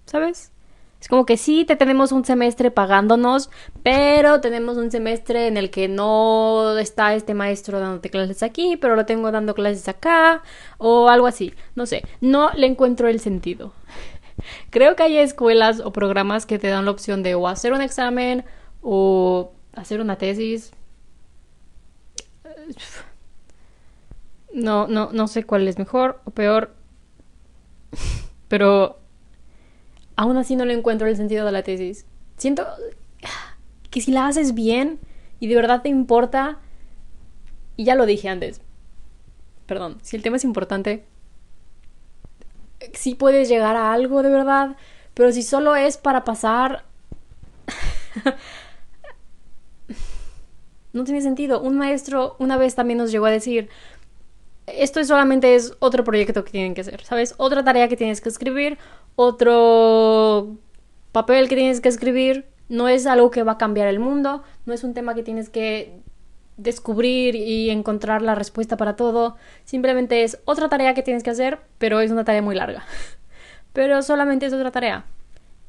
¿Sabes? 0.06 0.52
Es 1.00 1.08
como 1.08 1.26
que 1.26 1.38
sí, 1.38 1.64
te 1.64 1.78
tenemos 1.78 2.12
un 2.12 2.26
semestre 2.26 2.72
pagándonos, 2.72 3.50
pero 3.84 4.42
tenemos 4.42 4.76
un 4.76 4.92
semestre 4.92 5.48
en 5.48 5.56
el 5.56 5.70
que 5.70 5.88
no 5.88 6.78
está 6.78 7.14
este 7.14 7.34
maestro 7.34 7.80
dándote 7.80 8.10
clases 8.10 8.44
aquí, 8.44 8.76
pero 8.76 8.98
lo 8.98 9.06
tengo 9.06 9.32
dando 9.32 9.54
clases 9.54 9.88
acá, 9.88 10.44
o 10.78 11.08
algo 11.08 11.28
así. 11.28 11.54
No 11.76 11.86
sé, 11.86 12.04
no 12.20 12.52
le 12.54 12.68
encuentro 12.68 13.08
el 13.08 13.22
sentido. 13.22 13.72
Creo 14.70 14.96
que 14.96 15.04
hay 15.04 15.18
escuelas 15.18 15.80
o 15.80 15.92
programas 15.92 16.46
que 16.46 16.60
te 16.60 16.68
dan 16.68 16.86
la 16.86 16.92
opción 16.92 17.24
de 17.24 17.36
o 17.36 17.48
hacer 17.48 17.74
un 17.74 17.82
examen 17.82 18.46
o 18.82 19.52
hacer 19.74 20.02
una 20.02 20.18
tesis, 20.18 20.72
no, 24.54 24.88
no, 24.88 25.12
no 25.12 25.28
sé 25.28 25.44
cuál 25.44 25.68
es 25.68 25.78
mejor 25.78 26.22
o 26.26 26.32
peor. 26.32 26.74
Pero 28.48 29.00
aún 30.16 30.38
así 30.38 30.56
no 30.56 30.66
le 30.66 30.74
encuentro 30.74 31.08
el 31.08 31.16
sentido 31.16 31.46
de 31.46 31.52
la 31.52 31.64
tesis. 31.64 32.06
Siento 32.38 32.66
que 33.90 34.02
si 34.02 34.12
la 34.12 34.28
haces 34.28 34.54
bien 34.54 35.00
y 35.40 35.48
de 35.48 35.56
verdad 35.56 35.82
te 35.82 35.90
importa, 35.90 36.60
y 37.76 37.86
ya 37.86 37.96
lo 37.96 38.06
dije 38.06 38.28
antes, 38.28 38.62
perdón, 39.66 40.00
si 40.02 40.16
el 40.16 40.24
tema 40.24 40.38
es 40.38 40.44
importante, 40.44 41.06
sí 42.94 43.16
puedes 43.16 43.50
llegar 43.50 43.76
a 43.76 43.94
algo 43.94 44.24
de 44.24 44.30
verdad, 44.30 44.76
pero 45.14 45.32
si 45.32 45.44
solo 45.44 45.76
es 45.76 45.98
para 45.98 46.24
pasar 46.24 46.86
no 50.94 51.04
tiene 51.04 51.22
sentido. 51.22 51.62
Un 51.62 51.78
maestro 51.78 52.36
una 52.40 52.58
vez 52.58 52.76
también 52.76 52.98
nos 52.98 53.12
llegó 53.12 53.26
a 53.26 53.32
decir, 53.32 53.70
esto 54.68 55.04
solamente 55.04 55.56
es 55.56 55.74
otro 55.80 56.04
proyecto 56.04 56.44
que 56.44 56.52
tienen 56.52 56.74
que 56.74 56.82
hacer, 56.82 57.04
¿sabes? 57.04 57.34
Otra 57.38 57.64
tarea 57.64 57.88
que 57.88 57.98
tienes 57.98 58.22
que 58.22 58.30
escribir, 58.30 58.78
otro 59.16 60.58
papel 61.12 61.50
que 61.50 61.56
tienes 61.56 61.82
que 61.82 61.90
escribir, 61.90 62.46
no 62.68 62.88
es 62.88 63.08
algo 63.08 63.32
que 63.32 63.44
va 63.44 63.54
a 63.54 63.58
cambiar 63.58 63.88
el 63.88 64.00
mundo, 64.00 64.44
no 64.66 64.74
es 64.74 64.84
un 64.84 64.94
tema 64.94 65.16
que 65.16 65.24
tienes 65.24 65.50
que 65.50 66.02
descubrir 66.60 67.36
y 67.36 67.70
encontrar 67.70 68.22
la 68.22 68.36
respuesta 68.36 68.78
para 68.78 68.96
todo, 68.96 69.38
simplemente 69.66 70.24
es 70.24 70.40
otra 70.46 70.70
tarea 70.70 70.94
que 70.94 71.04
tienes 71.04 71.24
que 71.24 71.30
hacer, 71.30 71.60
pero 71.78 72.00
es 72.02 72.12
una 72.12 72.24
tarea 72.24 72.42
muy 72.42 72.56
larga. 72.56 72.84
Pero 73.74 74.02
solamente 74.02 74.48
es 74.48 74.54
otra 74.54 74.72
tarea. 74.72 75.06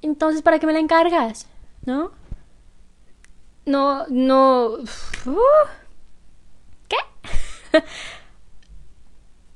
Entonces, 0.01 0.41
¿para 0.41 0.59
qué 0.59 0.67
me 0.67 0.73
la 0.73 0.79
encargas? 0.79 1.47
¿No? 1.85 2.13
no, 3.67 4.07
no... 4.09 4.79
¿Qué? 6.89 6.97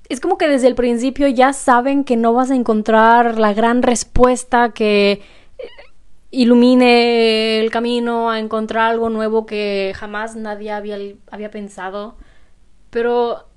es 0.08 0.20
como 0.20 0.38
que 0.38 0.48
desde 0.48 0.68
el 0.68 0.74
principio 0.74 1.26
ya 1.28 1.52
saben 1.52 2.04
que 2.04 2.16
no 2.16 2.32
vas 2.32 2.50
a 2.50 2.54
encontrar 2.54 3.38
la 3.38 3.52
gran 3.52 3.82
respuesta 3.82 4.70
que 4.70 5.22
ilumine 6.34 7.60
el 7.60 7.70
camino 7.70 8.30
a 8.30 8.38
encontrar 8.38 8.90
algo 8.90 9.10
nuevo 9.10 9.46
que 9.46 9.92
jamás 9.96 10.36
nadie 10.36 10.72
había, 10.72 10.98
había 11.30 11.50
pensado. 11.50 12.16
Pero... 12.90 13.48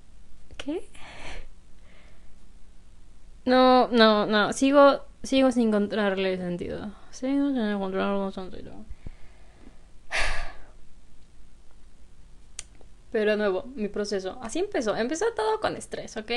¿Qué? 0.58 0.88
No, 3.46 3.88
no, 3.90 4.26
no. 4.26 4.54
Sigo, 4.54 5.06
sigo 5.24 5.52
sin 5.52 5.70
encontrarle 5.70 6.38
sentido. 6.38 6.92
Sigo 7.12 7.50
sin 7.50 7.62
encontrarle 7.62 8.32
sentido. 8.32 8.74
Pero 13.12 13.32
de 13.32 13.38
nuevo, 13.38 13.66
mi 13.76 13.88
proceso. 13.88 14.38
Así 14.42 14.60
empezó. 14.60 14.96
Empezó 14.96 15.26
todo 15.36 15.60
con 15.60 15.76
estrés, 15.76 16.18
¿ok? 16.18 16.32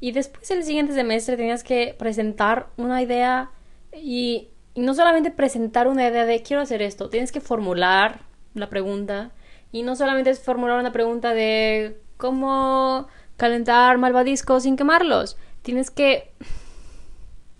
Y 0.00 0.12
después 0.12 0.50
el 0.50 0.62
siguiente 0.64 0.94
semestre 0.94 1.36
tenías 1.36 1.64
que 1.64 1.94
presentar 1.98 2.68
una 2.76 3.02
idea 3.02 3.50
y, 3.92 4.48
no 4.74 4.94
solamente 4.94 5.30
presentar 5.30 5.88
una 5.88 6.08
idea 6.08 6.24
de 6.24 6.42
quiero 6.42 6.62
hacer 6.62 6.82
esto, 6.82 7.08
tienes 7.08 7.32
que 7.32 7.40
formular 7.40 8.22
la 8.54 8.68
pregunta. 8.68 9.32
Y 9.72 9.82
no 9.82 9.96
solamente 9.96 10.30
es 10.30 10.40
formular 10.40 10.78
una 10.78 10.92
pregunta 10.92 11.34
de 11.34 12.00
cómo 12.16 13.08
calentar 13.36 13.98
malvadiscos 13.98 14.64
sin 14.64 14.76
quemarlos. 14.76 15.36
Tienes 15.62 15.90
que, 15.90 16.32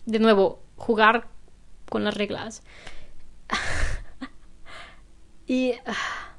de 0.07 0.19
nuevo, 0.19 0.63
jugar 0.77 1.29
con 1.89 2.05
las 2.05 2.15
reglas. 2.15 2.63
y... 5.47 5.73
Ah, 5.87 6.35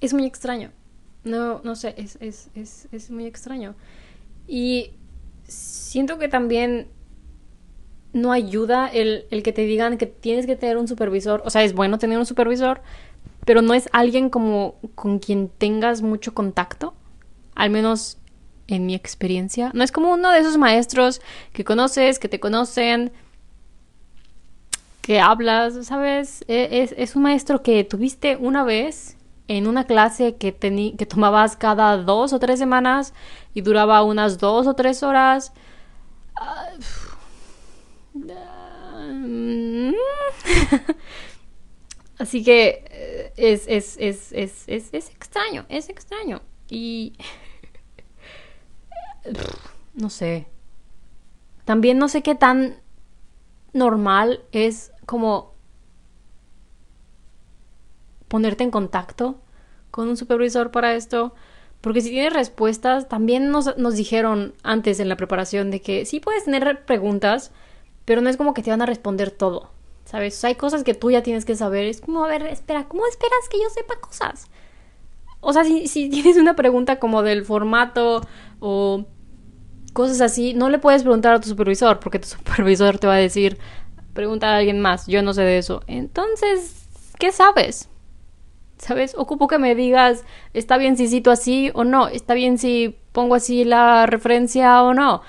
es 0.00 0.14
muy 0.14 0.24
extraño. 0.24 0.72
No, 1.24 1.60
no 1.62 1.76
sé, 1.76 1.94
es, 1.98 2.16
es, 2.20 2.48
es, 2.54 2.88
es 2.90 3.10
muy 3.10 3.26
extraño. 3.26 3.74
Y 4.46 4.94
siento 5.44 6.18
que 6.18 6.28
también 6.28 6.88
no 8.12 8.32
ayuda 8.32 8.88
el, 8.88 9.26
el, 9.30 9.42
que 9.42 9.52
te 9.52 9.62
digan 9.62 9.98
que 9.98 10.06
tienes 10.06 10.46
que 10.46 10.56
tener 10.56 10.76
un 10.76 10.88
supervisor. 10.88 11.42
O 11.44 11.50
sea, 11.50 11.62
es 11.62 11.74
bueno 11.74 11.98
tener 11.98 12.18
un 12.18 12.26
supervisor, 12.26 12.82
pero 13.44 13.62
no 13.62 13.74
es 13.74 13.88
alguien 13.92 14.30
como 14.30 14.76
con 14.94 15.18
quien 15.18 15.48
tengas 15.48 16.02
mucho 16.02 16.34
contacto, 16.34 16.94
al 17.54 17.70
menos 17.70 18.18
en 18.66 18.86
mi 18.86 18.94
experiencia. 18.94 19.70
No 19.74 19.84
es 19.84 19.92
como 19.92 20.12
uno 20.12 20.30
de 20.30 20.38
esos 20.38 20.56
maestros 20.56 21.20
que 21.52 21.64
conoces, 21.64 22.18
que 22.18 22.28
te 22.28 22.40
conocen, 22.40 23.12
que 25.02 25.20
hablas, 25.20 25.86
¿sabes? 25.86 26.44
E, 26.48 26.82
es, 26.82 26.94
es 26.96 27.16
un 27.16 27.22
maestro 27.22 27.62
que 27.62 27.82
tuviste 27.84 28.36
una 28.36 28.64
vez 28.64 29.16
en 29.48 29.66
una 29.66 29.84
clase 29.84 30.36
que, 30.36 30.54
que 30.54 31.06
tomabas 31.06 31.56
cada 31.56 31.96
dos 31.96 32.32
o 32.32 32.38
tres 32.38 32.60
semanas 32.60 33.12
y 33.52 33.62
duraba 33.62 34.04
unas 34.04 34.38
dos 34.38 34.68
o 34.68 34.74
tres 34.74 35.02
horas. 35.02 35.52
Así 42.18 42.44
que 42.44 42.84
eh, 42.90 43.32
es, 43.36 43.64
es, 43.66 43.96
es, 43.98 44.32
es, 44.32 44.68
es 44.68 45.10
extraño, 45.10 45.64
es 45.68 45.88
extraño. 45.88 46.42
Y... 46.68 47.14
No 49.92 50.08
sé. 50.08 50.46
También 51.64 51.98
no 51.98 52.08
sé 52.08 52.22
qué 52.22 52.34
tan 52.34 52.76
normal 53.72 54.40
es 54.52 54.92
como 55.04 55.52
ponerte 58.28 58.64
en 58.64 58.70
contacto 58.70 59.40
con 59.90 60.08
un 60.08 60.16
supervisor 60.16 60.70
para 60.70 60.94
esto. 60.94 61.34
Porque 61.80 62.00
si 62.00 62.10
tienes 62.10 62.32
respuestas, 62.32 63.08
también 63.08 63.50
nos, 63.50 63.76
nos, 63.78 63.96
dijeron 63.96 64.54
antes 64.62 65.00
en 65.00 65.08
la 65.08 65.16
preparación 65.16 65.70
de 65.70 65.80
que 65.80 66.04
sí 66.04 66.20
puedes 66.20 66.44
tener 66.44 66.84
preguntas, 66.84 67.52
pero 68.10 68.22
no 68.22 68.28
es 68.28 68.36
como 68.36 68.54
que 68.54 68.62
te 68.64 68.70
van 68.70 68.82
a 68.82 68.86
responder 68.86 69.30
todo. 69.30 69.70
¿Sabes? 70.04 70.42
hay 70.44 70.56
cosas 70.56 70.82
que 70.82 70.94
tú 70.94 71.12
ya 71.12 71.22
tienes 71.22 71.44
que 71.44 71.54
saber. 71.54 71.84
Es 71.84 72.00
como, 72.00 72.24
a 72.24 72.28
ver, 72.28 72.44
espera, 72.48 72.88
¿cómo 72.88 73.06
esperas 73.06 73.48
que 73.48 73.58
yo 73.58 73.70
sepa 73.70 74.00
cosas? 74.00 74.48
O 75.38 75.52
sea, 75.52 75.62
si, 75.62 75.86
si 75.86 76.08
tienes 76.10 76.36
una 76.36 76.56
pregunta 76.56 76.98
como 76.98 77.22
del 77.22 77.44
formato 77.44 78.22
o 78.58 79.04
cosas 79.92 80.20
así, 80.22 80.54
no 80.54 80.70
le 80.70 80.80
puedes 80.80 81.02
preguntar 81.04 81.34
a 81.34 81.40
tu 81.40 81.48
supervisor, 81.48 82.00
porque 82.00 82.18
tu 82.18 82.26
supervisor 82.36 82.98
te 82.98 83.06
va 83.06 83.14
a 83.14 83.18
decir, 83.18 83.58
pregunta 84.12 84.48
a 84.48 84.56
alguien 84.56 84.80
más, 84.80 85.06
yo 85.06 85.22
no 85.22 85.32
sé 85.32 85.42
de 85.42 85.58
eso. 85.58 85.84
Entonces, 85.86 86.88
¿qué 87.16 87.30
sabes? 87.30 87.88
¿Sabes? 88.78 89.14
Ocupo 89.16 89.46
que 89.46 89.58
me 89.58 89.76
digas, 89.76 90.24
¿está 90.52 90.78
bien 90.78 90.96
si 90.96 91.06
cito 91.06 91.30
así 91.30 91.70
o 91.74 91.84
no? 91.84 92.08
¿Está 92.08 92.34
bien 92.34 92.58
si 92.58 92.98
pongo 93.12 93.36
así 93.36 93.62
la 93.62 94.06
referencia 94.06 94.82
o 94.82 94.94
no? 94.94 95.22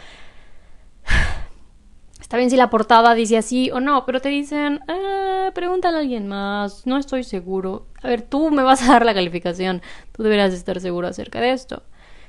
Está 2.31 2.37
bien 2.37 2.49
si 2.49 2.55
la 2.55 2.69
portada 2.69 3.13
dice 3.13 3.37
así 3.37 3.71
o 3.71 3.81
no, 3.81 4.05
pero 4.05 4.21
te 4.21 4.29
dicen, 4.29 4.79
eh, 4.87 5.51
pregúntale 5.53 5.97
a 5.97 5.99
alguien 5.99 6.29
más, 6.29 6.87
no 6.87 6.97
estoy 6.97 7.25
seguro. 7.25 7.87
A 8.01 8.07
ver, 8.07 8.21
tú 8.21 8.51
me 8.51 8.63
vas 8.63 8.81
a 8.83 8.93
dar 8.93 9.05
la 9.05 9.13
calificación, 9.13 9.81
tú 10.13 10.23
deberías 10.23 10.53
estar 10.53 10.79
seguro 10.79 11.09
acerca 11.09 11.41
de 11.41 11.51
esto. 11.51 11.83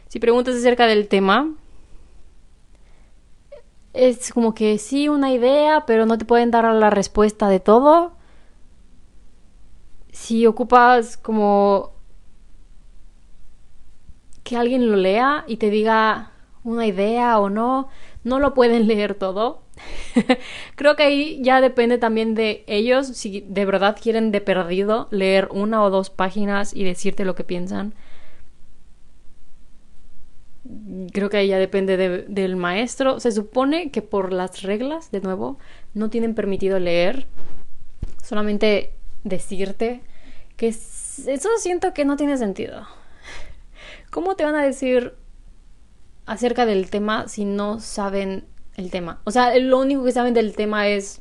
Si 0.08 0.18
preguntas 0.18 0.56
acerca 0.56 0.88
del 0.88 1.06
tema, 1.06 1.54
es 3.92 4.32
como 4.32 4.54
que 4.54 4.76
sí, 4.78 5.08
una 5.08 5.30
idea, 5.30 5.84
pero 5.86 6.04
no 6.04 6.18
te 6.18 6.24
pueden 6.24 6.50
dar 6.50 6.64
la 6.64 6.90
respuesta 6.90 7.48
de 7.48 7.60
todo. 7.60 8.10
Si 10.10 10.48
ocupas 10.48 11.16
como 11.16 11.92
que 14.42 14.56
alguien 14.56 14.90
lo 14.90 14.96
lea 14.96 15.44
y 15.46 15.58
te 15.58 15.70
diga 15.70 16.32
una 16.64 16.86
idea 16.86 17.38
o 17.38 17.50
no, 17.50 17.88
no 18.24 18.40
lo 18.40 18.52
pueden 18.52 18.88
leer 18.88 19.14
todo. 19.14 19.62
Creo 20.74 20.96
que 20.96 21.02
ahí 21.02 21.40
ya 21.42 21.60
depende 21.60 21.98
también 21.98 22.34
de 22.34 22.64
ellos, 22.66 23.06
si 23.08 23.44
de 23.48 23.64
verdad 23.64 23.96
quieren 24.00 24.32
de 24.32 24.40
perdido 24.40 25.08
leer 25.10 25.48
una 25.50 25.82
o 25.82 25.90
dos 25.90 26.10
páginas 26.10 26.74
y 26.74 26.84
decirte 26.84 27.24
lo 27.24 27.34
que 27.34 27.44
piensan 27.44 27.94
creo 31.12 31.28
que 31.28 31.38
ahí 31.38 31.48
ya 31.48 31.58
depende 31.58 31.96
del 31.96 32.56
maestro. 32.56 33.20
Se 33.20 33.32
supone 33.32 33.90
que 33.90 34.02
por 34.02 34.32
las 34.32 34.62
reglas, 34.62 35.10
de 35.10 35.20
nuevo, 35.20 35.58
no 35.94 36.10
tienen 36.10 36.34
permitido 36.34 36.78
leer, 36.78 37.26
solamente 38.22 38.92
decirte 39.24 40.02
que 40.56 40.68
eso 40.68 41.48
siento 41.58 41.92
que 41.92 42.04
no 42.04 42.16
tiene 42.16 42.36
sentido. 42.36 42.86
¿Cómo 44.10 44.36
te 44.36 44.44
van 44.44 44.54
a 44.54 44.62
decir 44.62 45.14
acerca 46.24 46.66
del 46.66 46.88
tema 46.90 47.28
si 47.28 47.44
no 47.44 47.80
saben 47.80 48.44
el 48.76 48.90
tema? 48.90 49.20
O 49.24 49.30
sea, 49.30 49.56
lo 49.58 49.78
único 49.78 50.04
que 50.04 50.12
saben 50.12 50.34
del 50.34 50.54
tema 50.54 50.88
es 50.88 51.20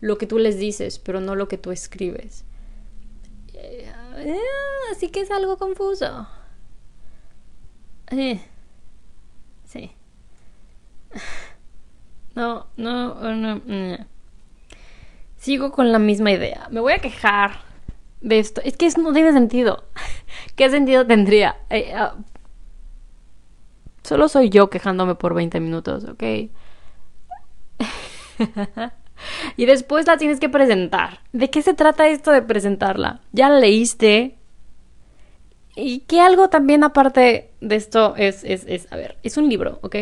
lo 0.00 0.18
que 0.18 0.26
tú 0.26 0.38
les 0.38 0.58
dices, 0.58 0.98
pero 0.98 1.20
no 1.20 1.34
lo 1.34 1.48
que 1.48 1.58
tú 1.58 1.70
escribes. 1.70 2.44
Eh, 3.54 3.90
así 4.90 5.08
que 5.08 5.20
es 5.20 5.30
algo 5.30 5.56
confuso. 5.56 6.26
Eh. 8.10 8.40
Sí. 9.64 9.92
No, 12.34 12.66
no, 12.78 13.14
no, 13.34 13.60
no. 13.66 14.06
Sigo 15.36 15.70
con 15.70 15.92
la 15.92 15.98
misma 15.98 16.32
idea. 16.32 16.66
Me 16.70 16.80
voy 16.80 16.94
a 16.94 16.98
quejar 16.98 17.60
de 18.22 18.38
esto. 18.38 18.62
Es 18.64 18.78
que 18.78 18.88
no 18.98 19.12
tiene 19.12 19.34
sentido. 19.34 19.84
¿Qué 20.56 20.70
sentido 20.70 21.06
tendría? 21.06 21.56
Eh, 21.68 21.92
ah, 21.94 22.14
solo 24.02 24.28
soy 24.28 24.48
yo 24.48 24.70
quejándome 24.70 25.14
por 25.14 25.34
20 25.34 25.60
minutos, 25.60 26.04
¿ok? 26.04 26.22
y 29.56 29.66
después 29.66 30.06
la 30.06 30.16
tienes 30.16 30.40
que 30.40 30.48
presentar. 30.48 31.20
¿De 31.32 31.50
qué 31.50 31.62
se 31.62 31.74
trata 31.74 32.08
esto 32.08 32.30
de 32.30 32.42
presentarla? 32.42 33.20
¿Ya 33.32 33.48
la 33.48 33.58
leíste? 33.58 34.36
Y 35.74 36.00
que 36.00 36.20
algo 36.20 36.48
también 36.48 36.84
aparte 36.84 37.50
de 37.60 37.76
esto 37.76 38.14
es, 38.16 38.44
es, 38.44 38.64
es, 38.66 38.92
a 38.92 38.96
ver, 38.96 39.16
es 39.22 39.36
un 39.36 39.48
libro, 39.48 39.78
¿ok? 39.82 39.96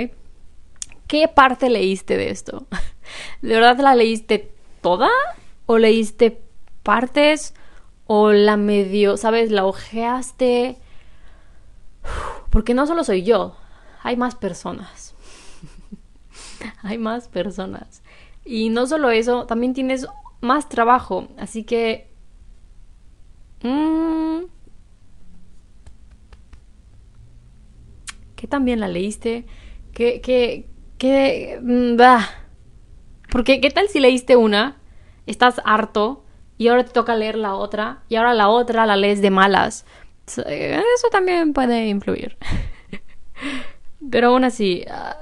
¿Qué 1.07 1.29
parte 1.29 1.71
leíste 1.71 2.17
de 2.17 2.31
esto? 2.31 2.67
¿De 3.43 3.55
verdad 3.55 3.79
la 3.79 3.95
leíste 3.95 4.53
toda? 4.81 5.09
¿O 5.67 5.79
leíste 5.79 6.41
partes? 6.83 7.55
¿O 8.07 8.33
la 8.33 8.57
medio, 8.57 9.17
sabes, 9.17 9.51
la 9.51 9.65
ojeaste? 9.67 10.77
Porque 12.51 12.75
no 12.75 12.87
solo 12.87 13.05
soy 13.05 13.23
yo, 13.23 13.57
hay 14.03 14.17
más 14.17 14.35
personas. 14.35 15.10
hay 16.83 16.99
más 16.99 17.29
personas. 17.29 18.03
Y 18.45 18.71
no 18.71 18.87
solo 18.87 19.11
eso, 19.11 19.47
también 19.47 19.75
tienes 19.75 20.07
más 20.41 20.69
trabajo. 20.69 21.29
Así 21.39 21.65
que... 21.65 22.09
Mmm, 23.63 24.45
¿Qué 28.41 28.47
también 28.47 28.81
la 28.81 28.89
leíste? 28.89 29.45
¿Qué, 29.93 30.23
qué, 30.23 30.67
qué, 30.97 31.61
mm, 31.63 32.01
Porque, 33.31 33.61
¿qué 33.61 33.71
tal 33.71 33.89
si 33.89 34.01
leíste 34.01 34.35
una, 34.37 34.79
estás 35.27 35.61
harto 35.67 36.25
y 36.57 36.69
ahora 36.69 36.85
te 36.85 36.93
toca 36.93 37.15
leer 37.17 37.37
la 37.37 37.55
otra 37.55 38.03
y 38.09 38.17
ahora 38.17 38.33
la 38.33 38.49
otra 38.49 38.87
la 38.87 38.97
lees 38.97 39.21
de 39.21 39.31
malas? 39.31 39.85
Eso 40.27 41.09
también 41.13 41.53
puede 41.53 41.89
influir. 41.89 42.39
Pero 44.11 44.29
aún 44.29 44.45
así, 44.45 44.85
ah, 44.91 45.19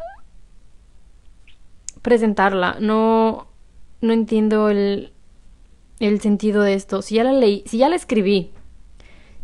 presentarla, 2.08 2.78
no, 2.80 3.48
no 4.00 4.12
entiendo 4.14 4.70
el, 4.70 5.12
el 6.00 6.22
sentido 6.22 6.62
de 6.62 6.72
esto. 6.72 7.02
Si 7.02 7.16
ya 7.16 7.24
la 7.24 7.34
leí, 7.34 7.62
si 7.66 7.76
ya 7.76 7.90
la 7.90 7.96
escribí, 7.96 8.50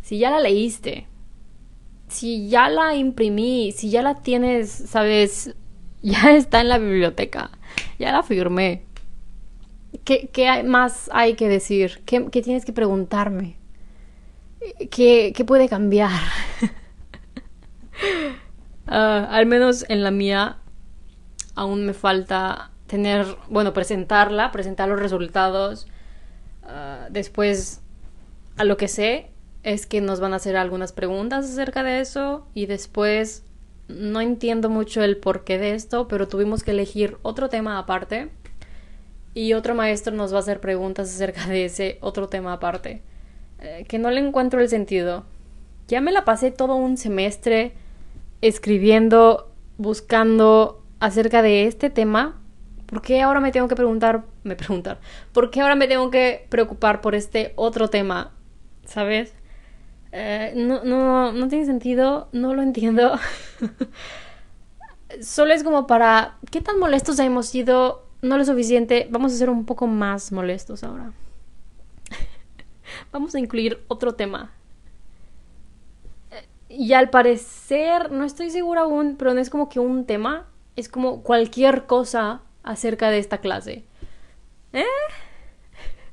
si 0.00 0.18
ya 0.18 0.30
la 0.30 0.40
leíste, 0.40 1.06
si 2.08 2.48
ya 2.48 2.70
la 2.70 2.94
imprimí, 2.94 3.72
si 3.72 3.90
ya 3.90 4.00
la 4.00 4.14
tienes, 4.22 4.70
sabes, 4.70 5.54
ya 6.02 6.32
está 6.32 6.62
en 6.62 6.70
la 6.70 6.78
biblioteca, 6.78 7.50
ya 7.98 8.12
la 8.12 8.22
firmé. 8.22 8.84
¿Qué, 10.04 10.30
qué 10.32 10.62
más 10.62 11.10
hay 11.12 11.34
que 11.34 11.48
decir? 11.48 12.00
¿Qué, 12.06 12.20
tienes 12.30 12.64
que 12.64 12.72
preguntarme? 12.72 13.58
¿Qué, 14.90 15.34
qué 15.36 15.44
puede 15.44 15.68
cambiar? 15.68 16.10
Ah, 18.86 19.28
al 19.30 19.46
menos 19.46 19.86
en 19.88 20.02
la 20.02 20.10
mía 20.10 20.58
aún 21.54 21.86
me 21.86 21.94
falta 21.94 22.70
tener, 22.86 23.26
bueno, 23.48 23.72
presentarla, 23.72 24.52
presentar 24.52 24.88
los 24.88 25.00
resultados. 25.00 25.86
Ah, 26.62 27.08
después, 27.10 27.80
a 28.56 28.64
lo 28.64 28.76
que 28.76 28.88
sé, 28.88 29.30
es 29.62 29.86
que 29.86 30.00
nos 30.00 30.20
van 30.20 30.32
a 30.32 30.36
hacer 30.36 30.56
algunas 30.56 30.92
preguntas 30.92 31.46
acerca 31.46 31.82
de 31.82 32.00
eso 32.00 32.46
y 32.54 32.66
después 32.66 33.44
no 33.88 34.20
entiendo 34.20 34.70
mucho 34.70 35.02
el 35.02 35.16
porqué 35.16 35.58
de 35.58 35.74
esto, 35.74 36.08
pero 36.08 36.28
tuvimos 36.28 36.62
que 36.62 36.70
elegir 36.70 37.16
otro 37.22 37.48
tema 37.48 37.78
aparte 37.78 38.30
y 39.34 39.52
otro 39.54 39.74
maestro 39.74 40.14
nos 40.14 40.32
va 40.32 40.38
a 40.38 40.40
hacer 40.40 40.60
preguntas 40.60 41.12
acerca 41.12 41.46
de 41.46 41.64
ese 41.66 41.98
otro 42.00 42.28
tema 42.28 42.52
aparte, 42.52 43.02
eh, 43.60 43.84
que 43.88 43.98
no 43.98 44.10
le 44.10 44.20
encuentro 44.20 44.60
el 44.60 44.68
sentido. 44.68 45.24
Ya 45.88 46.00
me 46.00 46.12
la 46.12 46.24
pasé 46.24 46.50
todo 46.50 46.76
un 46.76 46.96
semestre 46.96 47.72
escribiendo, 48.40 49.50
buscando 49.76 50.83
acerca 51.04 51.42
de 51.42 51.66
este 51.66 51.90
tema. 51.90 52.40
¿Por 52.86 53.02
qué 53.02 53.22
ahora 53.22 53.40
me 53.40 53.52
tengo 53.52 53.68
que 53.68 53.76
preguntar, 53.76 54.24
me 54.42 54.56
preguntar, 54.56 55.00
por 55.32 55.50
qué 55.50 55.60
ahora 55.60 55.74
me 55.74 55.88
tengo 55.88 56.10
que 56.10 56.46
preocupar 56.50 57.00
por 57.00 57.14
este 57.14 57.52
otro 57.56 57.88
tema 57.88 58.32
¿sabes? 58.86 59.32
Eh, 60.12 60.52
no, 60.56 60.84
no, 60.84 61.32
no 61.32 61.48
tiene 61.48 61.64
sentido, 61.66 62.28
no 62.32 62.54
lo 62.54 62.62
entiendo. 62.62 63.18
Solo 65.20 65.52
es 65.52 65.62
como 65.62 65.86
para, 65.86 66.38
¿qué 66.50 66.60
tan 66.60 66.78
molestos 66.78 67.18
hemos 67.18 67.46
sido? 67.46 68.06
No 68.22 68.38
lo 68.38 68.44
suficiente, 68.44 69.06
vamos 69.10 69.32
a 69.32 69.36
ser 69.36 69.50
un 69.50 69.64
poco 69.66 69.86
más 69.86 70.32
molestos 70.32 70.82
ahora. 70.82 71.12
vamos 73.12 73.34
a 73.34 73.38
incluir 73.38 73.84
otro 73.88 74.14
tema. 74.14 74.52
Y 76.68 76.92
al 76.94 77.10
parecer, 77.10 78.10
no 78.10 78.24
estoy 78.24 78.50
segura 78.50 78.82
aún, 78.82 79.16
pero 79.16 79.34
no 79.34 79.40
es 79.40 79.50
como 79.50 79.68
que 79.68 79.78
un 79.78 80.06
tema, 80.06 80.48
es 80.76 80.88
como 80.88 81.22
cualquier 81.22 81.86
cosa 81.86 82.42
acerca 82.62 83.10
de 83.10 83.18
esta 83.18 83.38
clase. 83.38 83.84
¿Eh? 84.72 84.84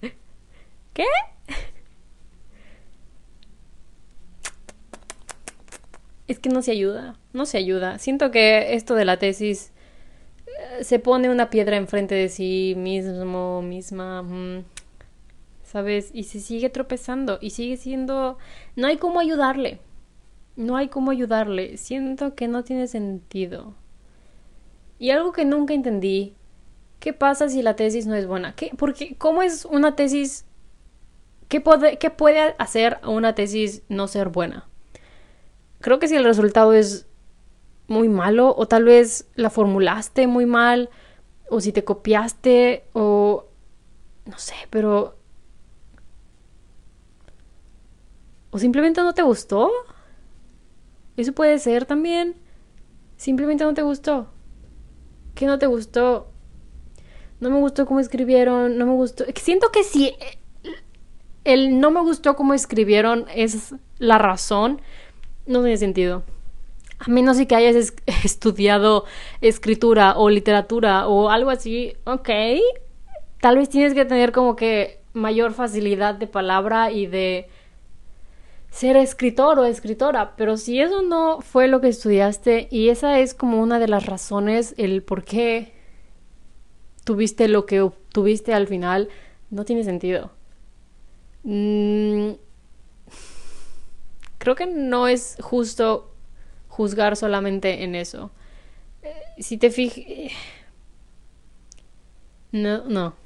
¿Qué? 0.94 1.06
Es 6.28 6.40
que 6.40 6.50
no 6.50 6.62
se 6.62 6.72
ayuda, 6.72 7.16
no 7.34 7.46
se 7.46 7.58
ayuda. 7.58 8.00
Siento 8.00 8.32
que 8.32 8.76
esto 8.76 8.96
de 8.96 9.06
la 9.06 9.18
tesis 9.18 9.74
eh, 10.48 10.84
se 10.84 11.00
pone 11.00 11.30
una 11.30 11.50
piedra 11.50 11.76
enfrente 11.76 12.16
de 12.16 12.30
sí 12.30 12.74
mismo, 12.78 13.62
misma, 13.62 14.22
mm, 14.24 14.64
¿sabes? 15.64 16.12
Y 16.14 16.24
se 16.24 16.40
sigue 16.40 16.70
tropezando 16.70 17.38
y 17.42 17.50
sigue 17.50 17.78
siendo... 17.78 18.38
No 18.76 18.88
hay 18.88 18.98
cómo 18.98 19.20
ayudarle. 19.20 19.80
No 20.56 20.78
hay 20.78 20.88
cómo 20.90 21.12
ayudarle. 21.12 21.78
Siento 21.78 22.36
que 22.36 22.48
no 22.48 22.64
tiene 22.64 22.88
sentido. 22.88 23.76
Y 25.02 25.10
algo 25.10 25.32
que 25.32 25.46
nunca 25.46 25.74
entendí, 25.74 26.36
¿qué 27.00 27.12
pasa 27.12 27.50
si 27.50 27.64
la 27.64 27.76
tesis 27.76 28.06
no 28.06 28.14
es 28.14 28.28
buena? 28.28 28.54
¿Qué? 28.54 28.72
Porque, 28.78 29.16
¿cómo 29.18 29.42
es 29.42 29.66
una 29.66 29.96
tesis? 29.96 30.46
¿Qué 31.48 31.60
puede, 31.60 31.98
¿Qué 31.98 32.12
puede 32.12 32.54
hacer 32.60 33.00
una 33.04 33.34
tesis 33.34 33.82
no 33.90 34.08
ser 34.08 34.30
buena? 34.30 34.70
Creo 35.80 35.98
que 35.98 36.08
si 36.08 36.16
el 36.16 36.24
resultado 36.24 36.74
es 36.74 37.08
muy 37.88 38.10
malo, 38.10 38.54
o 38.56 38.68
tal 38.68 38.84
vez 38.84 39.28
la 39.34 39.50
formulaste 39.50 40.28
muy 40.28 40.46
mal, 40.46 40.92
o 41.50 41.62
si 41.62 41.72
te 41.72 41.84
copiaste, 41.84 42.86
o 42.94 43.48
no 44.28 44.38
sé, 44.38 44.54
pero... 44.70 45.18
¿O 48.52 48.60
simplemente 48.60 49.02
no 49.02 49.16
te 49.16 49.24
gustó? 49.24 49.72
Eso 51.18 51.34
puede 51.34 51.58
ser 51.58 51.88
también. 51.88 52.36
Simplemente 53.18 53.64
no 53.64 53.74
te 53.74 53.82
gustó. 53.82 54.28
¿Qué 55.42 55.48
no 55.48 55.58
te 55.58 55.66
gustó? 55.66 56.28
No 57.40 57.50
me 57.50 57.58
gustó 57.58 57.88
cómo 57.88 58.00
escribieron, 58.00 58.78
no 58.78 58.86
me 58.86 58.92
gustó. 58.92 59.26
Siento 59.38 59.72
que 59.72 59.84
si 59.84 60.14
el 61.46 61.80
no 61.80 61.90
me 61.90 62.00
gustó 62.02 62.36
cómo 62.36 62.54
escribieron 62.54 63.26
es 63.34 63.74
la 63.98 64.20
razón, 64.20 64.84
no 65.48 65.62
tiene 65.64 65.78
sentido. 65.78 66.22
A 67.00 67.10
menos 67.10 67.44
que 67.44 67.56
hayas 67.56 67.96
estudiado 68.24 69.06
escritura 69.42 70.14
o 70.16 70.30
literatura 70.30 71.08
o 71.08 71.32
algo 71.32 71.50
así, 71.50 71.96
ok. 72.04 72.30
Tal 73.40 73.58
vez 73.58 73.68
tienes 73.68 73.96
que 73.96 74.06
tener 74.06 74.32
como 74.32 74.56
que 74.56 75.02
mayor 75.14 75.54
facilidad 75.54 76.14
de 76.14 76.28
palabra 76.28 76.92
y 76.92 77.08
de 77.08 77.50
ser 78.72 78.96
escritor 78.96 79.60
o 79.60 79.66
escritora, 79.66 80.36
pero 80.38 80.58
si 80.58 80.80
eso 80.82 81.02
no 81.02 81.42
fue 81.42 81.68
lo 81.68 81.82
que 81.82 81.90
estudiaste 81.90 82.70
y 82.72 82.90
esa 82.90 83.20
es 83.20 83.34
como 83.34 83.62
una 83.62 83.80
de 83.80 83.90
las 83.90 84.06
razones, 84.06 84.74
el 84.78 85.04
por 85.04 85.24
qué 85.26 85.74
tuviste 87.04 87.50
lo 87.50 87.66
que 87.66 87.82
obtuviste 87.82 88.54
al 88.54 88.68
final, 88.68 89.10
no 89.50 89.66
tiene 89.66 89.84
sentido. 89.84 90.32
Mm, 91.44 92.32
creo 94.38 94.56
que 94.56 94.68
no 94.68 95.08
es 95.10 95.38
justo 95.42 96.16
juzgar 96.70 97.18
solamente 97.18 97.84
en 97.84 97.94
eso. 97.94 98.32
Eh, 99.04 99.14
si 99.40 99.58
te 99.58 99.70
fijas... 99.70 100.32
No, 102.54 102.86
no 102.86 103.21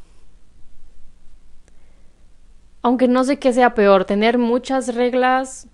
aunque 2.85 3.07
no 3.07 3.23
sé 3.23 3.39
qué 3.39 3.51
sea 3.51 3.73
peor, 3.73 4.05
tener 4.05 4.37
muchas 4.37 4.93
reglas 4.93 5.67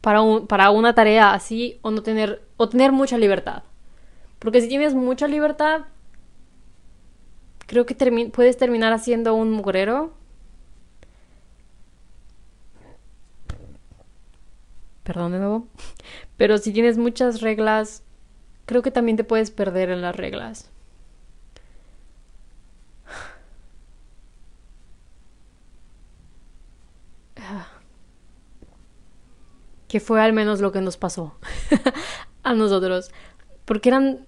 para, 0.00 0.20
para 0.48 0.72
una 0.72 0.92
tarea 0.92 1.32
así 1.32 1.78
o 1.82 1.92
no 1.92 2.02
tener, 2.02 2.42
o 2.56 2.68
tener 2.68 2.90
mucha 2.90 3.16
libertad. 3.16 3.62
Porque 4.40 4.60
si 4.60 4.66
tienes 4.66 4.92
mucha 4.92 5.28
libertad, 5.28 5.82
creo 7.68 7.86
que 7.86 7.94
puedes 8.34 8.56
terminar 8.56 8.92
haciendo 8.92 9.36
un 9.36 9.52
mugrero. 9.52 10.14
Perdón 15.04 15.30
de 15.30 15.38
nuevo. 15.38 15.68
Pero 16.36 16.58
si 16.58 16.72
tienes 16.72 16.98
muchas 16.98 17.40
reglas, 17.40 18.02
creo 18.64 18.82
que 18.82 18.90
también 18.90 19.16
te 19.16 19.22
puedes 19.22 19.52
perder 19.52 19.90
en 19.90 20.02
las 20.02 20.16
reglas. 20.16 20.72
Que 29.88 30.00
fue 30.00 30.20
al 30.20 30.32
menos 30.32 30.60
lo 30.60 30.72
que 30.72 30.80
nos 30.80 30.96
pasó 30.96 31.34
a 32.42 32.54
nosotros, 32.54 33.10
porque 33.64 33.88
eran, 33.88 34.26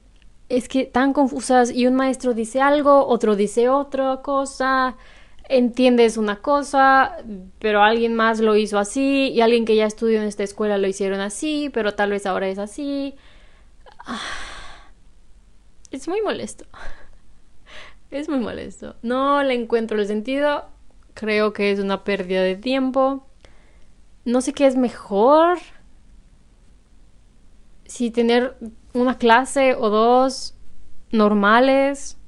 es 0.49 0.68
que 0.68 0.85
tan 0.85 1.12
confusas 1.12 1.71
y 1.71 1.87
un 1.87 1.94
maestro 1.94 2.35
dice 2.35 2.61
algo, 2.61 3.07
otro 3.07 3.37
dice 3.37 3.68
otra 3.68 4.21
cosa, 4.23 4.97
entiendes 5.49 6.16
una 6.16 6.37
cosa, 6.37 7.16
pero 7.59 7.83
alguien 7.83 8.14
más 8.14 8.40
lo 8.40 8.57
hizo 8.57 8.79
así 8.79 9.31
y 9.31 9.40
alguien 9.40 9.64
que 9.64 9.77
ya 9.77 9.87
estudió 9.87 10.21
en 10.21 10.29
esta 10.29 10.42
escuela 10.44 10.79
lo 10.79 10.87
hicieron 10.87 11.21
así, 11.21 11.71
pero 11.73 11.94
tal 11.94 12.11
vez 12.11 12.27
ahora 12.27 12.49
es 12.49 12.59
así. 12.59 13.14
Es 15.90 16.09
muy 16.09 16.23
molesto. 16.23 16.64
Es 18.11 18.27
muy 18.27 18.38
molesto. 18.38 18.97
No 19.03 19.42
le 19.42 19.53
encuentro 19.53 20.01
el 20.01 20.07
sentido. 20.07 20.64
Creo 21.12 21.53
que 21.53 21.73
es 21.73 21.79
una 21.79 22.05
pérdida 22.05 22.42
de 22.42 22.57
tiempo 22.57 23.28
no 24.29 24.43
sé 24.43 24.53
qué 24.53 24.67
es 24.67 24.77
mejor. 24.77 25.59
Si 27.87 28.11
tener 28.11 28.57
una 28.93 29.17
clase 29.17 29.75
o 29.75 29.88
dos 29.88 30.55
normales 31.11 32.19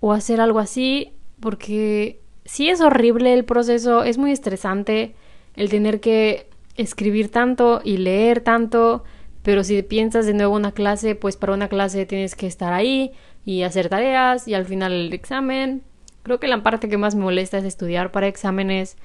o 0.00 0.12
hacer 0.12 0.40
algo 0.40 0.58
así, 0.58 1.12
porque 1.38 2.20
sí 2.44 2.68
es 2.68 2.80
horrible 2.80 3.32
el 3.34 3.44
proceso, 3.44 4.02
es 4.02 4.18
muy 4.18 4.32
estresante 4.32 5.14
el 5.54 5.70
tener 5.70 6.00
que 6.00 6.50
escribir 6.74 7.30
tanto 7.30 7.80
y 7.84 7.98
leer 7.98 8.40
tanto, 8.40 9.04
pero 9.42 9.62
si 9.62 9.80
piensas 9.82 10.26
de 10.26 10.34
nuevo 10.34 10.56
una 10.56 10.72
clase, 10.72 11.14
pues 11.14 11.36
para 11.36 11.54
una 11.54 11.68
clase 11.68 12.04
tienes 12.04 12.34
que 12.34 12.48
estar 12.48 12.72
ahí 12.72 13.12
y 13.44 13.62
hacer 13.62 13.88
tareas 13.88 14.48
y 14.48 14.54
al 14.54 14.66
final 14.66 14.92
el 14.92 15.12
examen. 15.12 15.84
Creo 16.24 16.40
que 16.40 16.48
la 16.48 16.64
parte 16.64 16.88
que 16.88 16.98
más 16.98 17.14
me 17.14 17.22
molesta 17.22 17.58
es 17.58 17.64
estudiar 17.64 18.10
para 18.10 18.26
exámenes. 18.26 18.96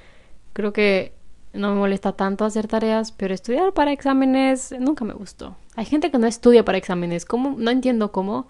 Creo 0.54 0.74
que 0.74 1.21
no 1.54 1.70
me 1.74 1.80
molesta 1.80 2.14
tanto 2.14 2.46
hacer 2.46 2.68
tareas, 2.68 3.12
pero 3.12 3.34
estudiar 3.34 3.74
para 3.74 3.92
exámenes 3.92 4.74
nunca 4.80 5.04
me 5.04 5.14
gustó. 5.14 5.56
Hay 5.76 5.86
gente 5.86 6.12
que 6.12 6.18
no 6.18 6.28
estudia 6.28 6.64
para 6.64 6.78
exámenes, 6.78 7.26
¿cómo? 7.26 7.56
No 7.58 7.72
entiendo 7.72 8.12
cómo. 8.12 8.48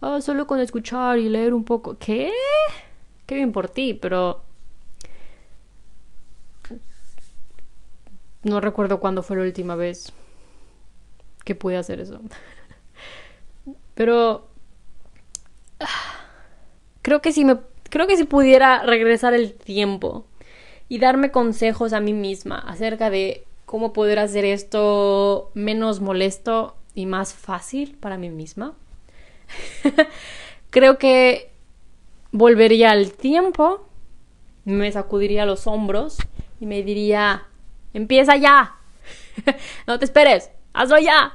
Oh, 0.00 0.20
solo 0.20 0.46
con 0.46 0.60
escuchar 0.60 1.18
y 1.18 1.28
leer 1.28 1.54
un 1.54 1.64
poco. 1.64 1.96
¿Qué? 1.98 2.30
Qué 3.26 3.36
bien 3.36 3.52
por 3.52 3.68
ti, 3.68 3.94
pero... 3.94 4.42
No 8.42 8.60
recuerdo 8.60 8.98
cuándo 8.98 9.22
fue 9.22 9.36
la 9.36 9.44
última 9.44 9.76
vez 9.76 10.12
que 11.44 11.54
pude 11.54 11.76
hacer 11.76 12.00
eso. 12.00 12.20
Pero... 13.94 14.48
Creo 17.02 17.22
que 17.22 17.32
si 17.32 17.44
me... 17.44 17.58
Creo 17.88 18.06
que 18.08 18.16
si 18.16 18.24
pudiera 18.24 18.82
regresar 18.82 19.34
el 19.34 19.54
tiempo 19.54 20.26
y 20.92 20.98
darme 20.98 21.30
consejos 21.30 21.94
a 21.94 22.00
mí 22.00 22.12
misma 22.12 22.58
acerca 22.58 23.08
de 23.08 23.46
cómo 23.64 23.94
poder 23.94 24.18
hacer 24.18 24.44
esto 24.44 25.50
menos 25.54 26.02
molesto 26.02 26.76
y 26.94 27.06
más 27.06 27.32
fácil 27.32 27.96
para 27.98 28.18
mí 28.18 28.28
misma. 28.28 28.74
Creo 30.70 30.98
que 30.98 31.50
volvería 32.30 32.90
al 32.90 33.12
tiempo, 33.12 33.88
me 34.66 34.92
sacudiría 34.92 35.46
los 35.46 35.66
hombros 35.66 36.18
y 36.60 36.66
me 36.66 36.82
diría, 36.82 37.46
empieza 37.94 38.36
ya, 38.36 38.76
no 39.86 39.98
te 39.98 40.04
esperes, 40.04 40.50
hazlo 40.74 40.98
ya. 40.98 41.32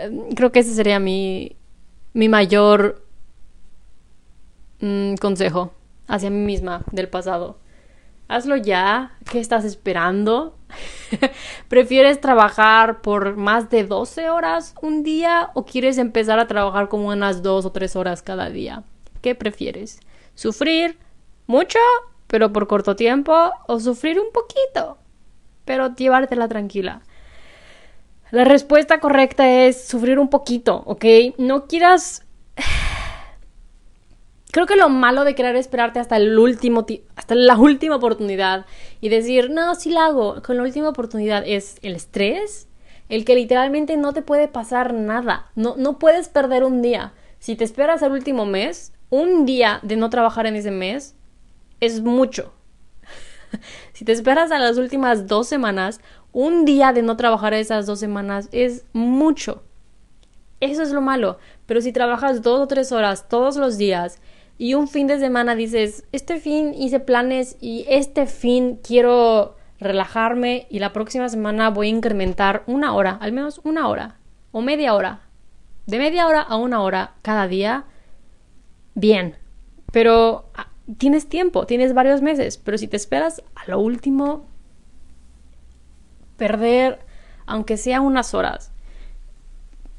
Em, 0.00 0.34
creo 0.34 0.50
que 0.50 0.58
ese 0.58 0.74
sería 0.74 0.98
mi, 0.98 1.54
mi 2.12 2.28
mayor 2.28 3.04
mm, 4.80 5.14
consejo 5.14 5.72
hacia 6.08 6.28
mí 6.28 6.44
misma 6.44 6.82
del 6.90 7.08
pasado 7.08 7.60
hazlo 8.30 8.56
ya. 8.56 9.12
¿Qué 9.30 9.40
estás 9.40 9.64
esperando? 9.64 10.56
¿Prefieres 11.68 12.20
trabajar 12.20 13.02
por 13.02 13.36
más 13.36 13.68
de 13.70 13.84
12 13.84 14.30
horas 14.30 14.74
un 14.80 15.02
día 15.02 15.50
o 15.54 15.66
quieres 15.66 15.98
empezar 15.98 16.38
a 16.38 16.46
trabajar 16.46 16.88
como 16.88 17.08
unas 17.08 17.42
2 17.42 17.66
o 17.66 17.72
3 17.72 17.96
horas 17.96 18.22
cada 18.22 18.48
día? 18.48 18.84
¿Qué 19.20 19.34
prefieres? 19.34 20.00
¿Sufrir 20.34 20.96
mucho, 21.46 21.80
pero 22.28 22.52
por 22.52 22.68
corto 22.68 22.94
tiempo? 22.96 23.50
¿O 23.66 23.80
sufrir 23.80 24.20
un 24.20 24.32
poquito, 24.32 24.96
pero 25.64 25.94
llevártela 25.94 26.48
tranquila. 26.48 27.02
La 28.30 28.44
respuesta 28.44 29.00
correcta 29.00 29.50
es 29.50 29.88
sufrir 29.88 30.20
un 30.20 30.30
poquito, 30.30 30.82
¿ok? 30.86 31.04
No 31.38 31.66
quieras... 31.66 32.24
Creo 34.52 34.66
que 34.66 34.76
lo 34.76 34.88
malo 34.88 35.24
de 35.24 35.34
querer 35.34 35.54
esperarte 35.54 36.00
hasta 36.00 36.16
el 36.16 36.36
último 36.36 36.84
hasta 37.14 37.34
la 37.34 37.56
última 37.56 37.96
oportunidad 37.96 38.66
y 39.00 39.08
decir, 39.08 39.50
"No, 39.50 39.74
sí 39.76 39.90
la 39.90 40.06
hago", 40.06 40.42
con 40.42 40.56
la 40.56 40.64
última 40.64 40.88
oportunidad 40.88 41.44
es 41.46 41.76
el 41.82 41.94
estrés, 41.94 42.68
el 43.08 43.24
que 43.24 43.36
literalmente 43.36 43.96
no 43.96 44.12
te 44.12 44.22
puede 44.22 44.48
pasar 44.48 44.92
nada. 44.92 45.50
No 45.54 45.76
no 45.76 45.98
puedes 45.98 46.28
perder 46.28 46.64
un 46.64 46.82
día. 46.82 47.12
Si 47.38 47.54
te 47.54 47.64
esperas 47.64 48.02
al 48.02 48.12
último 48.12 48.44
mes, 48.44 48.92
un 49.08 49.46
día 49.46 49.80
de 49.82 49.96
no 49.96 50.10
trabajar 50.10 50.46
en 50.46 50.56
ese 50.56 50.70
mes 50.72 51.14
es 51.80 52.00
mucho. 52.02 52.52
si 53.92 54.04
te 54.04 54.12
esperas 54.12 54.50
a 54.50 54.58
las 54.58 54.78
últimas 54.78 55.26
dos 55.28 55.46
semanas, 55.48 56.00
un 56.32 56.64
día 56.64 56.92
de 56.92 57.02
no 57.02 57.16
trabajar 57.16 57.54
esas 57.54 57.86
dos 57.86 58.00
semanas 58.00 58.48
es 58.52 58.84
mucho. 58.92 59.62
Eso 60.60 60.82
es 60.82 60.92
lo 60.92 61.00
malo. 61.00 61.38
Pero 61.66 61.80
si 61.80 61.92
trabajas 61.92 62.42
dos 62.42 62.60
o 62.60 62.66
tres 62.68 62.92
horas 62.92 63.28
todos 63.28 63.56
los 63.56 63.78
días 63.78 64.20
y 64.60 64.74
un 64.74 64.88
fin 64.88 65.06
de 65.06 65.18
semana 65.18 65.54
dices, 65.54 66.04
este 66.12 66.38
fin 66.38 66.74
hice 66.74 67.00
planes 67.00 67.56
y 67.62 67.86
este 67.88 68.26
fin 68.26 68.78
quiero 68.86 69.56
relajarme 69.78 70.66
y 70.68 70.80
la 70.80 70.92
próxima 70.92 71.30
semana 71.30 71.70
voy 71.70 71.86
a 71.86 71.96
incrementar 71.96 72.62
una 72.66 72.92
hora, 72.92 73.12
al 73.22 73.32
menos 73.32 73.62
una 73.64 73.88
hora 73.88 74.18
o 74.52 74.60
media 74.60 74.92
hora. 74.92 75.22
De 75.86 75.96
media 75.96 76.26
hora 76.26 76.42
a 76.42 76.56
una 76.56 76.82
hora 76.82 77.14
cada 77.22 77.48
día, 77.48 77.86
bien. 78.94 79.36
Pero 79.92 80.50
ah, 80.54 80.68
tienes 80.98 81.30
tiempo, 81.30 81.64
tienes 81.64 81.94
varios 81.94 82.20
meses, 82.20 82.58
pero 82.58 82.76
si 82.76 82.86
te 82.86 82.98
esperas 82.98 83.42
a 83.54 83.70
lo 83.70 83.80
último, 83.80 84.44
perder, 86.36 86.98
aunque 87.46 87.78
sea 87.78 88.02
unas 88.02 88.34
horas, 88.34 88.72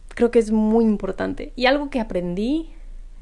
creo 0.09 0.29
que 0.29 0.37
es 0.37 0.51
muy 0.51 0.85
importante. 0.85 1.51
Y 1.55 1.65
algo 1.65 1.89
que 1.89 1.99
aprendí, 1.99 2.75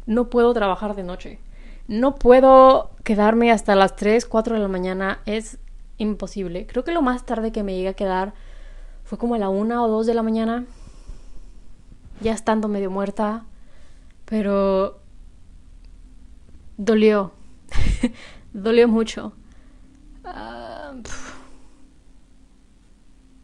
no 0.09 0.31
puedo 0.31 0.51
trabajar 0.53 0.95
de 0.95 1.03
noche. 1.03 1.39
No 1.87 2.15
puedo 2.15 2.89
quedarme 3.03 3.51
hasta 3.51 3.75
las 3.75 3.95
3, 3.95 4.25
4 4.25 4.55
de 4.55 4.59
la 4.59 4.67
mañana. 4.67 5.19
Es 5.27 5.59
imposible. 5.97 6.65
Creo 6.65 6.83
que 6.83 6.91
lo 6.91 7.03
más 7.03 7.27
tarde 7.27 7.51
que 7.51 7.61
me 7.61 7.75
llegué 7.75 7.89
a 7.89 7.93
quedar 7.93 8.33
fue 9.03 9.19
como 9.19 9.35
a 9.35 9.37
la 9.37 9.49
1 9.49 9.83
o 9.83 9.87
2 9.87 10.07
de 10.07 10.13
la 10.15 10.23
mañana. 10.23 10.65
Ya 12.21 12.33
estando 12.33 12.67
medio 12.67 12.89
muerta. 12.89 13.45
Pero 14.25 14.99
dolió. 16.77 17.31
dolió 18.53 18.87
mucho. 18.87 19.33
Uh, 20.25 21.03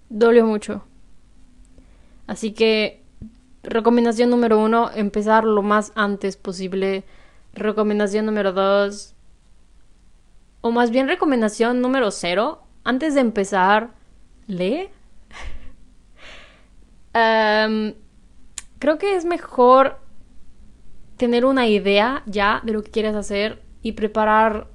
dolió 0.09 0.47
mucho. 0.47 0.83
Así 2.25 2.53
que 2.53 3.04
recomendación 3.65 4.29
número 4.29 4.59
uno, 4.59 4.89
empezar 4.93 5.43
lo 5.43 5.61
más 5.61 5.91
antes 5.95 6.37
posible. 6.37 7.03
Recomendación 7.53 8.25
número 8.25 8.51
dos, 8.51 9.15
o 10.61 10.71
más 10.71 10.89
bien 10.89 11.07
recomendación 11.07 11.79
número 11.79 12.09
cero, 12.09 12.63
antes 12.83 13.13
de 13.13 13.21
empezar, 13.21 13.91
lee. 14.47 14.89
um, 17.13 17.93
creo 18.79 18.97
que 18.97 19.15
es 19.15 19.25
mejor 19.25 19.99
tener 21.17 21.45
una 21.45 21.67
idea 21.67 22.23
ya 22.25 22.61
de 22.63 22.73
lo 22.73 22.83
que 22.83 22.89
quieres 22.89 23.15
hacer 23.15 23.61
y 23.83 23.91
preparar 23.91 24.67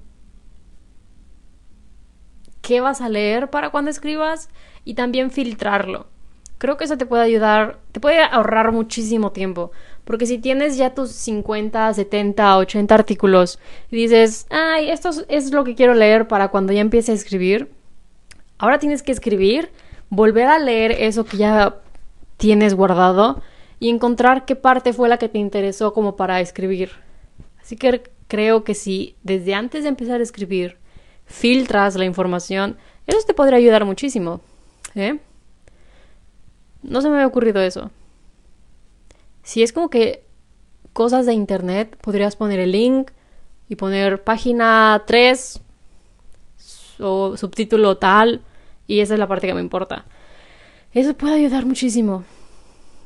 qué 2.63 2.81
vas 2.81 3.01
a 3.01 3.09
leer 3.09 3.51
para 3.51 3.71
cuando 3.71 3.91
escribas 3.91 4.49
y 4.85 4.95
también 4.95 5.33
filtrarlo. 5.33 6.07
Creo 6.61 6.77
que 6.77 6.85
eso 6.85 6.99
te 6.99 7.07
puede 7.07 7.23
ayudar, 7.23 7.79
te 7.91 8.01
puede 8.01 8.23
ahorrar 8.23 8.71
muchísimo 8.71 9.33
tiempo. 9.33 9.73
Porque 10.05 10.27
si 10.27 10.37
tienes 10.37 10.77
ya 10.77 10.93
tus 10.93 11.11
50, 11.11 11.95
70, 11.95 12.59
80 12.59 12.95
artículos 12.95 13.59
y 13.91 13.97
dices, 13.97 14.47
ay, 14.51 14.91
esto 14.91 15.09
es 15.29 15.53
lo 15.53 15.65
que 15.65 15.75
quiero 15.75 15.95
leer 15.95 16.29
para 16.29 16.49
cuando 16.49 16.75
ya 16.75 16.83
empiece 16.83 17.13
a 17.13 17.15
escribir, 17.15 17.71
ahora 18.59 18.79
tienes 18.79 19.03
que 19.03 19.11
escribir, 19.11 19.71
volver 20.11 20.49
a 20.49 20.59
leer 20.59 20.93
eso 20.93 21.25
que 21.25 21.39
ya 21.39 21.77
tienes 22.37 22.75
guardado 22.75 23.41
y 23.79 23.89
encontrar 23.89 24.45
qué 24.45 24.55
parte 24.55 24.93
fue 24.93 25.09
la 25.09 25.17
que 25.17 25.31
te 25.31 25.39
interesó 25.39 25.95
como 25.95 26.15
para 26.15 26.43
escribir. 26.43 26.91
Así 27.59 27.77
que 27.77 28.03
creo 28.29 28.65
que 28.65 28.75
si 28.75 29.17
desde 29.23 29.55
antes 29.55 29.85
de 29.85 29.89
empezar 29.89 30.21
a 30.21 30.25
escribir 30.25 30.77
filtras 31.25 31.97
la 31.97 32.05
información, 32.05 32.77
eso 33.07 33.21
te 33.27 33.33
podría 33.33 33.57
ayudar 33.57 33.87
muchísimo. 33.87 34.43
¿eh? 34.95 35.21
No 36.83 37.01
se 37.01 37.09
me 37.09 37.17
había 37.17 37.27
ocurrido 37.27 37.61
eso. 37.61 37.91
Si 39.43 39.63
es 39.63 39.73
como 39.73 39.91
que 39.91 40.25
cosas 40.93 41.27
de 41.27 41.35
internet, 41.35 41.97
podrías 42.01 42.37
poner 42.37 42.61
el 42.61 42.73
link 42.73 43.11
y 43.69 43.77
poner 43.77 44.23
página 44.23 45.03
3 45.07 45.61
o 47.01 47.37
subtítulo 47.37 47.97
tal 47.97 48.43
y 48.87 49.01
esa 49.01 49.15
es 49.15 49.21
la 49.21 49.29
parte 49.29 49.47
que 49.47 49.55
me 49.55 49.61
importa. 49.61 50.05
Eso 50.93 51.15
puede 51.15 51.35
ayudar 51.35 51.67
muchísimo. 51.67 52.25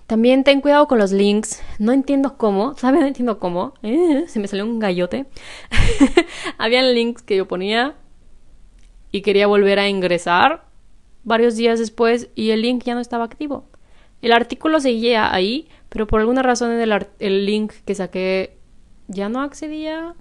También 0.07 0.45
ten 0.45 0.61
cuidado 0.61 0.87
con 0.87 0.99
los 0.99 1.13
links. 1.13 1.63
No 1.79 1.93
entiendo 1.93 2.37
cómo. 2.37 2.75
¿Sabes? 2.77 3.01
No 3.01 3.07
entiendo 3.07 3.39
cómo. 3.39 3.75
Eh, 3.83 4.25
se 4.27 4.39
me 4.39 4.49
salió 4.49 4.65
un 4.65 4.79
gallote. 4.79 5.27
Habían 6.59 6.95
links 6.95 7.23
que 7.23 7.37
yo 7.37 7.49
ponía 7.49 7.95
y 9.11 9.23
quería 9.23 9.47
volver 9.47 9.79
a 9.79 9.89
ingresar 9.89 10.65
varios 11.25 11.57
días 11.57 11.79
después 11.79 12.29
y 12.35 12.51
el 12.51 12.63
link 12.63 12.85
ya 12.85 12.95
no 12.95 13.01
estaba 13.01 13.25
activo. 13.25 13.65
El 14.23 14.33
artículo 14.33 14.81
seguía 14.81 15.35
ahí, 15.35 15.69
pero 15.89 16.07
por 16.07 16.21
alguna 16.21 16.43
razón 16.43 16.73
en 16.73 16.81
el, 17.19 17.47
link 17.47 17.73
que 17.85 17.95
saqué 17.95 18.57
ya 19.09 19.29
no 19.29 19.41
accedía. 19.41 20.15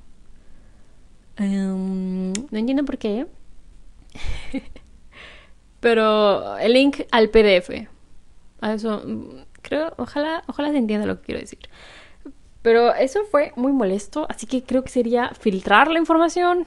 Em, 1.38 2.34
no 2.34 2.58
entiendo 2.58 2.84
por 2.86 2.98
qué. 2.98 3.28
pero 5.80 6.58
el 6.58 6.74
link 6.74 7.02
al 7.12 7.30
PDF. 7.30 7.88
A 8.62 8.74
eso 8.74 9.04
creo, 9.62 9.94
ojalá, 9.98 10.44
ojalá 10.48 10.72
se 10.72 10.78
entienda 10.78 11.06
lo 11.06 11.20
que 11.20 11.26
quiero 11.28 11.42
decir. 11.42 11.60
Pero 12.62 12.94
eso 12.96 13.26
fue 13.30 13.52
muy 13.58 13.74
molesto, 13.74 14.26
así 14.30 14.48
que 14.48 14.64
creo 14.64 14.84
que 14.84 14.90
sería 14.90 15.30
filtrar 15.30 15.92
la 15.92 16.00
información. 16.00 16.66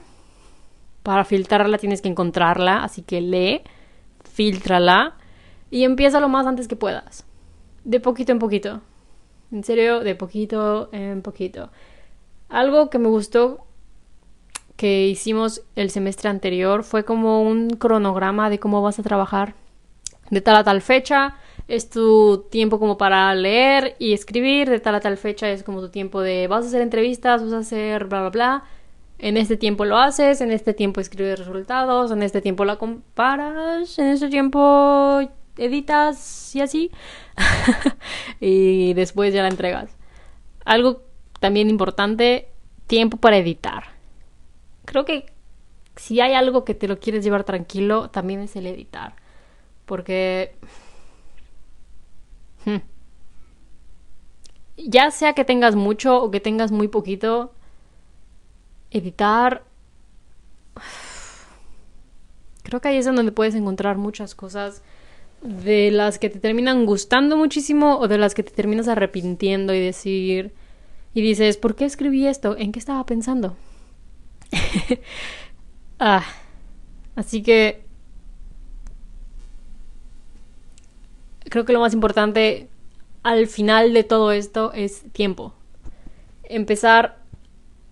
Para 1.01 1.23
filtrarla 1.23 1.77
tienes 1.77 2.01
que 2.01 2.09
encontrarla, 2.09 2.83
así 2.83 3.01
que 3.01 3.21
lee, 3.21 3.61
filtrala 4.31 5.15
y 5.71 5.83
empieza 5.83 6.19
lo 6.19 6.29
más 6.29 6.45
antes 6.45 6.67
que 6.67 6.75
puedas. 6.75 7.25
De 7.83 7.99
poquito 7.99 8.31
en 8.31 8.39
poquito. 8.39 8.81
En 9.51 9.63
serio, 9.63 10.01
de 10.01 10.15
poquito 10.15 10.89
en 10.91 11.21
poquito. 11.21 11.69
Algo 12.49 12.89
que 12.89 12.99
me 12.99 13.07
gustó 13.07 13.65
que 14.75 15.07
hicimos 15.07 15.63
el 15.75 15.89
semestre 15.89 16.29
anterior 16.29 16.83
fue 16.83 17.03
como 17.03 17.41
un 17.41 17.69
cronograma 17.71 18.49
de 18.49 18.59
cómo 18.59 18.81
vas 18.81 18.99
a 18.99 19.03
trabajar 19.03 19.55
de 20.29 20.41
tal 20.41 20.55
a 20.57 20.63
tal 20.63 20.81
fecha 20.81 21.35
es 21.67 21.89
tu 21.89 22.45
tiempo 22.49 22.79
como 22.79 22.97
para 22.97 23.33
leer 23.35 23.95
y 23.99 24.13
escribir, 24.13 24.69
de 24.69 24.79
tal 24.79 24.95
a 24.95 24.99
tal 24.99 25.17
fecha 25.17 25.49
es 25.49 25.63
como 25.63 25.81
tu 25.81 25.89
tiempo 25.89 26.21
de 26.21 26.47
vas 26.47 26.65
a 26.65 26.67
hacer 26.69 26.81
entrevistas, 26.81 27.43
vas 27.43 27.53
a 27.53 27.57
hacer 27.59 28.05
bla 28.05 28.21
bla 28.21 28.29
bla. 28.29 28.63
En 29.19 29.37
este 29.37 29.57
tiempo 29.57 29.85
lo 29.85 29.97
haces, 29.97 30.41
en 30.41 30.51
este 30.51 30.73
tiempo 30.73 31.01
escribes 31.01 31.39
resultados, 31.39 32.11
en 32.11 32.21
este 32.23 32.41
tiempo 32.41 32.65
la 32.65 32.75
comparas, 32.77 33.97
en 33.97 34.07
este 34.07 34.29
tiempo 34.29 35.21
editas 35.57 36.55
y 36.55 36.61
así. 36.61 36.91
y 38.39 38.93
después 38.93 39.33
ya 39.33 39.41
la 39.41 39.49
entregas. 39.49 39.95
Algo 40.65 41.03
también 41.39 41.69
importante, 41.69 42.49
tiempo 42.85 43.17
para 43.17 43.37
editar. 43.37 43.85
Creo 44.85 45.05
que 45.05 45.25
si 45.95 46.21
hay 46.21 46.33
algo 46.33 46.63
que 46.63 46.75
te 46.75 46.87
lo 46.87 46.99
quieres 46.99 47.23
llevar 47.23 47.43
tranquilo, 47.43 48.09
también 48.11 48.41
es 48.41 48.55
el 48.55 48.67
editar. 48.67 49.15
Porque 49.85 50.55
Hmm. 52.67 52.81
Ya 54.77 55.09
sea 55.11 55.33
que 55.33 55.45
tengas 55.45 55.75
mucho 55.75 56.21
o 56.21 56.31
que 56.31 56.39
tengas 56.41 56.71
muy 56.71 56.89
poquito, 56.89 57.53
editar... 58.91 59.63
Creo 62.63 62.81
que 62.81 62.89
ahí 62.89 62.97
es 62.97 63.05
donde 63.05 63.31
puedes 63.31 63.55
encontrar 63.55 63.97
muchas 63.97 64.35
cosas 64.35 64.81
de 65.41 65.91
las 65.91 66.19
que 66.19 66.29
te 66.29 66.39
terminan 66.39 66.85
gustando 66.85 67.37
muchísimo 67.37 67.97
o 67.97 68.07
de 68.07 68.17
las 68.17 68.33
que 68.33 68.43
te 68.43 68.51
terminas 68.51 68.87
arrepintiendo 68.87 69.73
y 69.73 69.79
decir 69.79 70.53
y 71.13 71.21
dices, 71.21 71.57
¿por 71.57 71.75
qué 71.75 71.85
escribí 71.85 72.27
esto? 72.27 72.55
¿En 72.57 72.71
qué 72.71 72.79
estaba 72.79 73.05
pensando? 73.05 73.55
ah, 75.99 76.23
así 77.15 77.41
que 77.41 77.83
creo 81.49 81.65
que 81.65 81.73
lo 81.73 81.79
más 81.79 81.93
importante 81.93 82.67
al 83.23 83.47
final 83.47 83.93
de 83.93 84.03
todo 84.03 84.31
esto 84.31 84.73
es 84.73 85.03
tiempo. 85.11 85.53
Empezar 86.43 87.17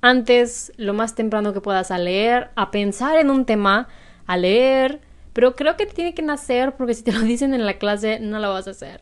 antes, 0.05 0.71
lo 0.77 0.93
más 0.93 1.15
temprano 1.15 1.51
que 1.51 1.61
puedas 1.61 1.89
a 1.89 1.97
leer, 1.97 2.51
a 2.55 2.69
pensar 2.69 3.17
en 3.17 3.31
un 3.31 3.45
tema, 3.45 3.87
a 4.27 4.37
leer, 4.37 5.01
Pero 5.33 5.55
creo 5.55 5.75
que 5.75 5.85
tiene 5.87 6.13
que 6.13 6.21
nacer 6.21 6.75
porque 6.75 6.93
si 6.93 7.03
te 7.03 7.11
lo 7.11 7.19
dicen 7.33 7.53
en 7.53 7.65
la 7.65 7.79
clase 7.79 8.19
no 8.19 8.39
lo 8.39 8.49
vas 8.53 8.67
a 8.67 8.71
hacer. 8.71 9.01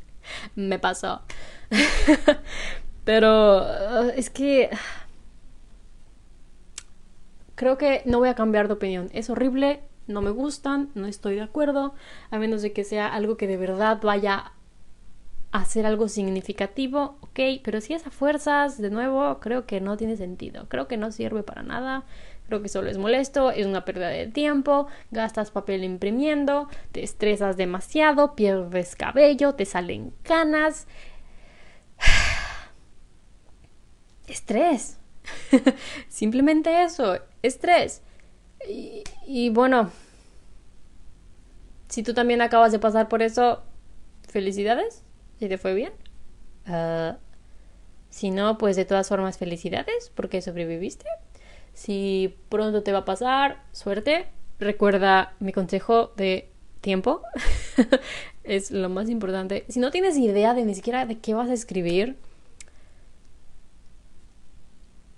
Me 0.56 0.78
pasó. 0.78 1.22
Pero 3.04 3.58
uh, 3.60 4.10
es 4.16 4.30
que 4.30 4.70
creo 7.54 7.76
que 7.76 8.02
no 8.06 8.18
voy 8.18 8.28
a 8.30 8.34
cambiar 8.34 8.68
de 8.68 8.74
opinión. 8.74 9.10
Es 9.12 9.28
horrible, 9.30 9.82
no 10.06 10.22
me 10.22 10.30
gustan, 10.30 10.90
no 10.94 11.06
estoy 11.06 11.34
de 11.34 11.42
acuerdo, 11.42 11.94
a 12.30 12.38
menos 12.38 12.62
de 12.62 12.72
que 12.72 12.84
sea 12.84 13.06
algo 13.06 13.36
que 13.36 13.46
de 13.46 13.58
verdad 13.58 13.98
vaya 14.02 14.52
a 15.50 15.64
ser 15.64 15.86
algo 15.86 16.08
significativo, 16.08 17.16
ok, 17.20 17.40
pero 17.64 17.80
si 17.80 17.94
es 17.94 18.06
a 18.06 18.10
fuerzas, 18.10 18.78
de 18.78 18.90
nuevo, 18.90 19.40
creo 19.40 19.66
que 19.66 19.80
no 19.80 19.96
tiene 19.96 20.16
sentido, 20.16 20.68
creo 20.68 20.88
que 20.88 20.96
no 20.96 21.10
sirve 21.10 21.42
para 21.42 21.62
nada, 21.62 22.04
creo 22.46 22.62
que 22.62 22.68
solo 22.68 22.90
es 22.90 22.98
molesto, 22.98 23.50
es 23.50 23.66
una 23.66 23.84
pérdida 23.84 24.08
de 24.08 24.26
tiempo, 24.26 24.88
gastas 25.10 25.50
papel 25.50 25.84
imprimiendo, 25.84 26.68
te 26.92 27.02
estresas 27.02 27.56
demasiado, 27.56 28.34
pierdes 28.34 28.96
cabello, 28.96 29.54
te 29.54 29.64
salen 29.64 30.12
canas. 30.22 30.86
Estrés. 34.26 34.98
Simplemente 36.08 36.82
eso, 36.82 37.18
estrés. 37.42 38.02
Y, 39.26 39.50
bueno, 39.50 39.90
si 41.88 42.02
tú 42.02 42.12
también 42.12 42.42
acabas 42.42 42.72
de 42.72 42.78
pasar 42.78 43.08
por 43.08 43.22
eso, 43.22 43.62
felicidades, 44.28 45.04
si 45.38 45.48
te 45.48 45.58
fue 45.58 45.74
bien. 45.74 45.92
Ah, 46.66 47.18
si 48.10 48.30
no, 48.30 48.58
pues 48.58 48.76
de 48.76 48.84
todas 48.84 49.08
formas, 49.08 49.38
felicidades 49.38 50.10
porque 50.14 50.42
sobreviviste. 50.42 51.06
Si 51.74 52.34
pronto 52.48 52.82
te 52.82 52.92
va 52.92 52.98
a 52.98 53.04
pasar, 53.04 53.62
suerte. 53.72 54.26
Recuerda 54.58 55.34
mi 55.40 55.52
consejo 55.52 56.12
de 56.16 56.50
tiempo. 56.80 57.22
es 58.44 58.70
lo 58.70 58.88
más 58.88 59.08
importante. 59.08 59.64
Si 59.68 59.78
no 59.78 59.90
tienes 59.90 60.16
idea 60.16 60.54
de 60.54 60.64
ni 60.64 60.74
siquiera 60.74 61.06
de 61.06 61.18
qué 61.18 61.34
vas 61.34 61.50
a 61.50 61.54
escribir, 61.54 62.16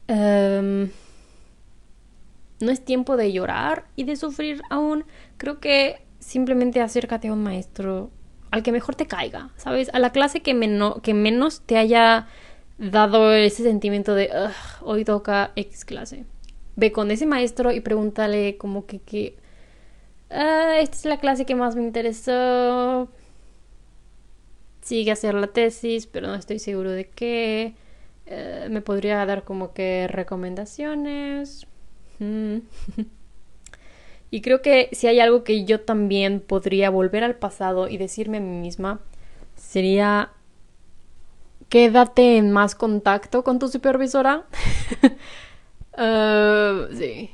um, 0.08 0.90
no 2.60 2.70
es 2.70 2.84
tiempo 2.84 3.16
de 3.16 3.32
llorar 3.32 3.86
y 3.96 4.04
de 4.04 4.16
sufrir 4.16 4.62
aún. 4.68 5.04
Creo 5.38 5.60
que 5.60 6.02
simplemente 6.18 6.80
acércate 6.82 7.28
a 7.28 7.32
un 7.32 7.42
maestro 7.42 8.10
al 8.50 8.62
que 8.62 8.72
mejor 8.72 8.94
te 8.94 9.06
caiga, 9.06 9.50
¿sabes? 9.56 9.90
A 9.92 9.98
la 9.98 10.10
clase 10.10 10.40
que, 10.40 10.54
menos 10.54 11.60
te 11.66 11.76
haya 11.76 12.26
dado 12.78 13.32
ese 13.32 13.62
sentimiento 13.62 14.14
de, 14.14 14.30
hoy 14.82 15.04
toca 15.04 15.52
X 15.56 15.84
clase. 15.84 16.24
Ve 16.76 16.92
con 16.92 17.10
ese 17.10 17.26
maestro 17.26 17.72
y 17.72 17.80
pregúntale 17.80 18.56
como 18.56 18.86
que, 18.86 19.00
que 19.00 19.36
ah, 20.30 20.76
esta 20.78 20.96
es 20.96 21.04
la 21.04 21.18
clase 21.18 21.44
que 21.46 21.54
más 21.54 21.76
me 21.76 21.82
interesó. 21.82 23.08
Sigue 24.82 25.10
a 25.10 25.14
hacer 25.14 25.34
la 25.34 25.48
tesis, 25.48 26.06
pero 26.06 26.26
no 26.26 26.34
estoy 26.34 26.58
seguro 26.58 26.90
de 26.90 27.08
qué. 27.08 27.74
Eh, 28.26 28.68
me 28.70 28.80
podría 28.80 29.24
dar 29.26 29.44
como 29.44 29.72
que 29.72 30.08
recomendaciones. 30.08 31.66
y 34.30 34.42
creo 34.42 34.62
que 34.62 34.88
si 34.92 35.06
hay 35.08 35.20
algo 35.20 35.44
que 35.44 35.64
yo 35.64 35.80
también 35.80 36.40
podría 36.40 36.90
volver 36.90 37.24
al 37.24 37.36
pasado 37.36 37.88
y 37.88 37.98
decirme 37.98 38.38
a 38.38 38.40
mí 38.40 38.58
misma, 38.58 39.00
sería 39.56 40.30
quédate 41.68 42.36
en 42.36 42.52
más 42.52 42.74
contacto 42.74 43.42
con 43.44 43.58
tu 43.58 43.68
supervisora. 43.68 44.44
Uh, 45.96 46.94
sí. 46.96 47.30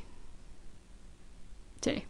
Sí. 1.81 2.03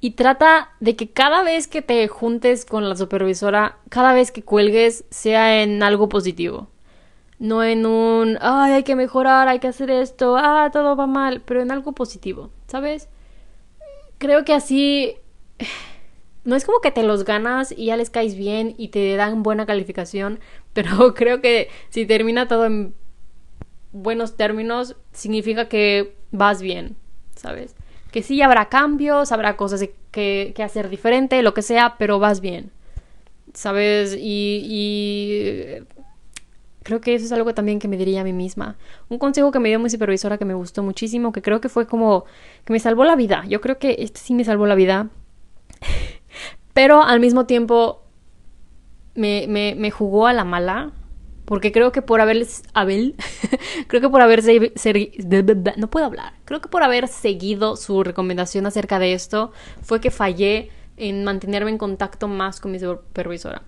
Y 0.00 0.12
trata 0.12 0.70
de 0.80 0.96
que 0.96 1.10
cada 1.10 1.42
vez 1.42 1.68
que 1.68 1.82
te 1.82 2.08
juntes 2.08 2.64
con 2.64 2.88
la 2.88 2.96
supervisora, 2.96 3.78
cada 3.90 4.14
vez 4.14 4.32
que 4.32 4.42
cuelgues, 4.42 5.04
sea 5.10 5.62
en 5.62 5.82
algo 5.82 6.08
positivo 6.08 6.69
no 7.40 7.64
en 7.64 7.86
un, 7.86 8.38
ay, 8.42 8.72
hay 8.72 8.82
que 8.84 8.94
mejorar, 8.94 9.48
hay 9.48 9.58
que 9.58 9.68
hacer 9.68 9.90
esto, 9.90 10.36
ah, 10.36 10.68
todo 10.72 10.94
va 10.94 11.06
mal, 11.06 11.40
pero 11.40 11.62
en 11.62 11.72
algo 11.72 11.92
positivo, 11.92 12.50
¿sabes? 12.68 13.08
Creo 14.18 14.44
que 14.44 14.52
así 14.52 15.16
no 16.44 16.54
es 16.54 16.66
como 16.66 16.80
que 16.80 16.92
te 16.92 17.02
los 17.02 17.24
ganas 17.24 17.72
y 17.72 17.86
ya 17.86 17.96
les 17.96 18.10
caes 18.10 18.36
bien 18.36 18.74
y 18.76 18.88
te 18.88 19.16
dan 19.16 19.42
buena 19.42 19.64
calificación, 19.64 20.38
pero 20.74 21.14
creo 21.14 21.40
que 21.40 21.68
si 21.88 22.04
termina 22.04 22.46
todo 22.46 22.66
en 22.66 22.94
buenos 23.92 24.36
términos, 24.36 24.96
significa 25.12 25.66
que 25.66 26.14
vas 26.32 26.60
bien, 26.60 26.96
¿sabes? 27.34 27.74
Que 28.12 28.22
sí 28.22 28.42
habrá 28.42 28.68
cambios, 28.68 29.32
habrá 29.32 29.56
cosas 29.56 29.88
que, 30.10 30.52
que 30.54 30.62
hacer 30.62 30.90
diferente, 30.90 31.42
lo 31.42 31.54
que 31.54 31.62
sea, 31.62 31.96
pero 31.98 32.18
vas 32.18 32.42
bien, 32.42 32.70
¿sabes? 33.54 34.14
Y, 34.14 34.62
y 34.68 35.99
Creo 36.82 37.00
que 37.00 37.14
eso 37.14 37.26
es 37.26 37.32
algo 37.32 37.54
también 37.54 37.78
que 37.78 37.88
me 37.88 37.96
diría 37.96 38.22
a 38.22 38.24
mí 38.24 38.32
misma. 38.32 38.76
Un 39.08 39.18
consejo 39.18 39.50
que 39.50 39.58
me 39.58 39.68
dio 39.68 39.78
mi 39.78 39.90
supervisora 39.90 40.38
que 40.38 40.44
me 40.44 40.54
gustó 40.54 40.82
muchísimo, 40.82 41.32
que 41.32 41.42
creo 41.42 41.60
que 41.60 41.68
fue 41.68 41.86
como 41.86 42.24
que 42.64 42.72
me 42.72 42.80
salvó 42.80 43.04
la 43.04 43.16
vida. 43.16 43.44
Yo 43.48 43.60
creo 43.60 43.78
que 43.78 43.96
este 43.98 44.20
sí 44.20 44.34
me 44.34 44.44
salvó 44.44 44.66
la 44.66 44.74
vida. 44.74 45.10
Pero 46.72 47.02
al 47.02 47.20
mismo 47.20 47.46
tiempo 47.46 48.02
me, 49.14 49.46
me, 49.48 49.74
me 49.76 49.90
jugó 49.90 50.26
a 50.26 50.32
la 50.32 50.44
mala. 50.44 50.92
Porque 51.44 51.72
creo 51.72 51.90
que 51.90 52.00
por 52.00 52.20
haber... 52.20 52.46
Abel, 52.74 53.16
creo 53.88 54.00
que 54.00 54.08
por 54.08 54.20
haber... 54.22 54.40
no 55.76 55.90
puedo 55.90 56.06
hablar. 56.06 56.34
Creo 56.44 56.60
que 56.60 56.68
por 56.68 56.84
haber 56.84 57.08
seguido 57.08 57.76
su 57.76 58.04
recomendación 58.04 58.66
acerca 58.66 59.00
de 59.00 59.14
esto 59.14 59.50
fue 59.82 60.00
que 60.00 60.12
fallé 60.12 60.70
en 60.96 61.24
mantenerme 61.24 61.70
en 61.70 61.78
contacto 61.78 62.28
más 62.28 62.60
con 62.60 62.70
mi 62.70 62.78
supervisora. 62.78 63.62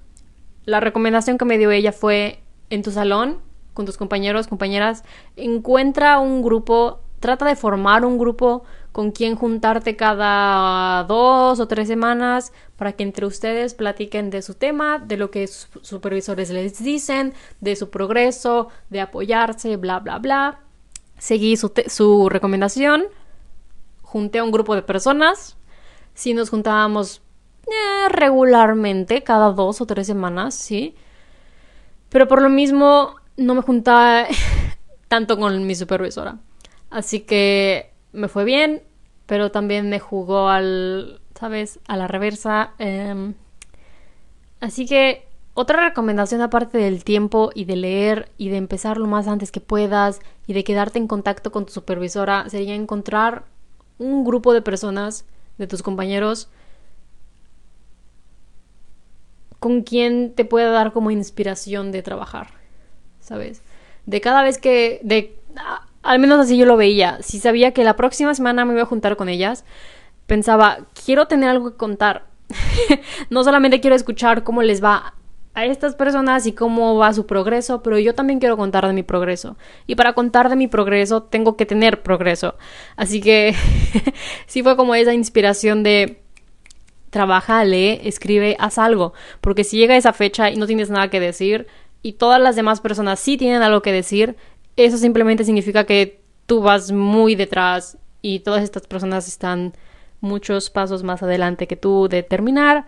La 0.64 0.79
recomendación 0.79 1.38
que 1.38 1.44
me 1.44 1.59
dio 1.59 1.72
ella 1.72 1.90
fue 1.90 2.41
en 2.72 2.82
tu 2.82 2.90
salón, 2.90 3.37
con 3.74 3.85
tus 3.85 3.98
compañeros, 3.98 4.48
compañeras, 4.48 5.04
encuentra 5.37 6.18
un 6.18 6.42
grupo, 6.42 7.00
trata 7.20 7.44
de 7.44 7.54
formar 7.54 8.04
un 8.06 8.16
grupo 8.16 8.64
con 8.92 9.12
quien 9.12 9.37
juntarte 9.37 9.94
cada 9.94 11.04
dos 11.04 11.61
o 11.61 11.68
tres 11.68 11.87
semanas 11.87 12.52
para 12.76 12.92
que 12.92 13.02
entre 13.02 13.26
ustedes 13.26 13.74
platiquen 13.74 14.30
de 14.30 14.40
su 14.40 14.54
tema, 14.54 14.98
de 14.98 15.18
lo 15.18 15.30
que 15.30 15.46
sus 15.48 15.68
supervisores 15.82 16.48
les 16.48 16.82
dicen, 16.82 17.35
de 17.61 17.76
su 17.76 17.90
progreso, 17.90 18.68
de 18.88 19.02
apoyarse, 19.02 19.76
bla, 19.76 20.00
bla, 20.00 20.18
bla. 20.18 20.61
Seguí 21.18 21.58
su, 21.58 21.72
su 21.88 22.30
recomendación, 22.30 23.04
junté 24.00 24.38
a 24.38 24.44
un 24.44 24.50
grupo 24.50 24.74
de 24.74 24.82
personas, 24.82 25.58
si 26.14 26.32
nos 26.32 26.48
juntábamos 26.48 27.20
eh, 27.66 28.08
regularmente, 28.08 29.22
cada 29.22 29.52
dos 29.52 29.82
o 29.82 29.87
tres 29.87 30.06
semanas, 30.06 30.54
sí 30.54 30.94
pero 32.12 32.29
por 32.29 32.42
lo 32.42 32.51
mismo 32.51 33.16
no 33.38 33.55
me 33.55 33.62
juntaba 33.62 34.27
tanto 35.09 35.38
con 35.38 35.66
mi 35.66 35.75
supervisora. 35.75 36.38
Así 36.90 37.20
que 37.20 37.90
me 38.12 38.29
fue 38.29 38.44
bien, 38.44 38.83
pero 39.27 39.51
también 39.51 39.88
me 39.88 39.98
jugó 39.98 40.51
al, 40.51 41.20
¿sabes? 41.35 41.81
A 41.88 41.96
la 41.96 42.07
reversa. 42.07 42.72
Em, 42.79 43.33
así 44.61 44.87
que 44.87 45.27
otra 45.55 45.88
recomendación 45.88 46.42
aparte 46.42 46.77
del 46.77 47.03
tiempo 47.03 47.51
y 47.55 47.64
de 47.64 47.77
leer 47.77 48.31
y 48.37 48.51
de 48.51 48.59
empezar 48.59 48.98
lo 48.98 49.07
más 49.07 49.27
antes 49.27 49.51
que 49.51 49.61
puedas 49.61 50.20
y 50.46 50.53
de 50.53 50.64
quedarte 50.64 50.98
en 50.98 51.09
contacto 51.09 51.51
con 51.51 51.64
tu 51.64 51.72
supervisora 51.72 52.48
sería 52.51 52.75
encontrar 52.75 53.44
un 53.98 54.25
grupo 54.25 54.53
de 54.53 54.61
personas, 54.61 55.25
de 55.57 55.66
tus 55.66 55.83
compañeros, 55.83 56.48
con 59.62 59.83
quien 59.83 60.33
te 60.35 60.44
pueda 60.44 60.72
dar 60.72 60.92
como 60.92 61.12
inspiración 61.12 61.92
de 61.92 62.03
trabajar, 62.03 62.48
¿sabes? 63.20 63.62
De 64.07 64.20
cada 64.20 64.42
vez 64.42 64.59
que, 64.59 64.98
de, 65.05 65.37
al 66.03 66.18
menos 66.18 66.40
así 66.40 66.57
yo 66.57 66.66
lo 66.66 66.77
veía, 66.77 67.23
si 67.23 67.38
sabía 67.38 67.71
que 67.71 67.85
la 67.85 67.94
próxima 67.94 68.35
semana 68.35 68.65
me 68.65 68.73
iba 68.73 68.83
a 68.83 68.87
juntar 68.87 69.15
con 69.15 69.29
ellas, 69.29 69.65
pensaba, 70.27 70.79
quiero 71.06 71.29
tener 71.29 71.48
algo 71.48 71.71
que 71.71 71.77
contar. 71.77 72.27
no 73.31 73.44
solamente 73.44 73.81
quiero 73.81 73.94
escuchar 73.94 74.42
cómo 74.42 74.65
les 74.65 74.83
va 74.83 75.15
a 75.54 75.65
estas 75.65 75.94
personas 75.94 76.44
y 76.46 76.54
cómo 76.54 76.96
va 76.96 77.15
su 77.15 77.27
progreso, 77.27 77.85
pero 77.85 78.00
yo 78.00 78.17
también 78.17 78.40
quiero 78.40 78.56
contar 78.56 78.85
de 78.88 78.94
mi 78.94 79.04
progreso. 79.04 79.56
Y 79.87 79.94
para 79.94 80.15
contar 80.15 80.48
de 80.48 80.56
mi 80.56 80.67
progreso 80.67 81.23
tengo 81.23 81.56
que 81.56 81.67
tener 81.67 82.02
progreso. 82.02 82.56
Así 82.96 83.21
que 83.21 83.54
sí 84.46 84.65
fue 84.65 84.75
como 84.75 84.96
esa 84.96 85.15
inspiración 85.15 85.85
de 85.85 86.21
trabaja, 87.13 87.63
lee, 87.65 88.00
escribe, 88.02 88.56
haz 88.58 88.79
algo. 88.79 89.13
Porque 89.40 89.63
si 89.63 89.77
llega 89.77 89.96
esa 89.96 90.13
fecha 90.13 90.50
y 90.50 90.56
no 90.56 90.67
tienes 90.67 90.90
nada 90.90 91.10
que 91.10 91.21
decir 91.21 91.69
y 92.02 92.15
todas 92.15 92.40
las 92.40 92.56
demás 92.56 92.81
personas 92.81 93.21
sí 93.21 93.37
tienen 93.37 93.63
algo 93.63 93.83
que 93.83 93.92
decir, 93.92 94.35
eso 94.77 94.96
simplemente 94.96 95.44
significa 95.44 95.85
que 95.85 96.23
tú 96.46 96.63
vas 96.63 96.90
muy 96.90 97.35
detrás 97.35 97.98
y 98.23 98.40
todas 98.40 98.65
estas 98.65 98.87
personas 98.87 99.29
están 99.29 99.75
muchos 100.21 100.71
pasos 100.71 101.02
más 101.02 101.23
adelante 101.23 101.67
que 101.67 101.77
tú 101.77 102.08
de 102.08 102.23
terminar 102.23 102.87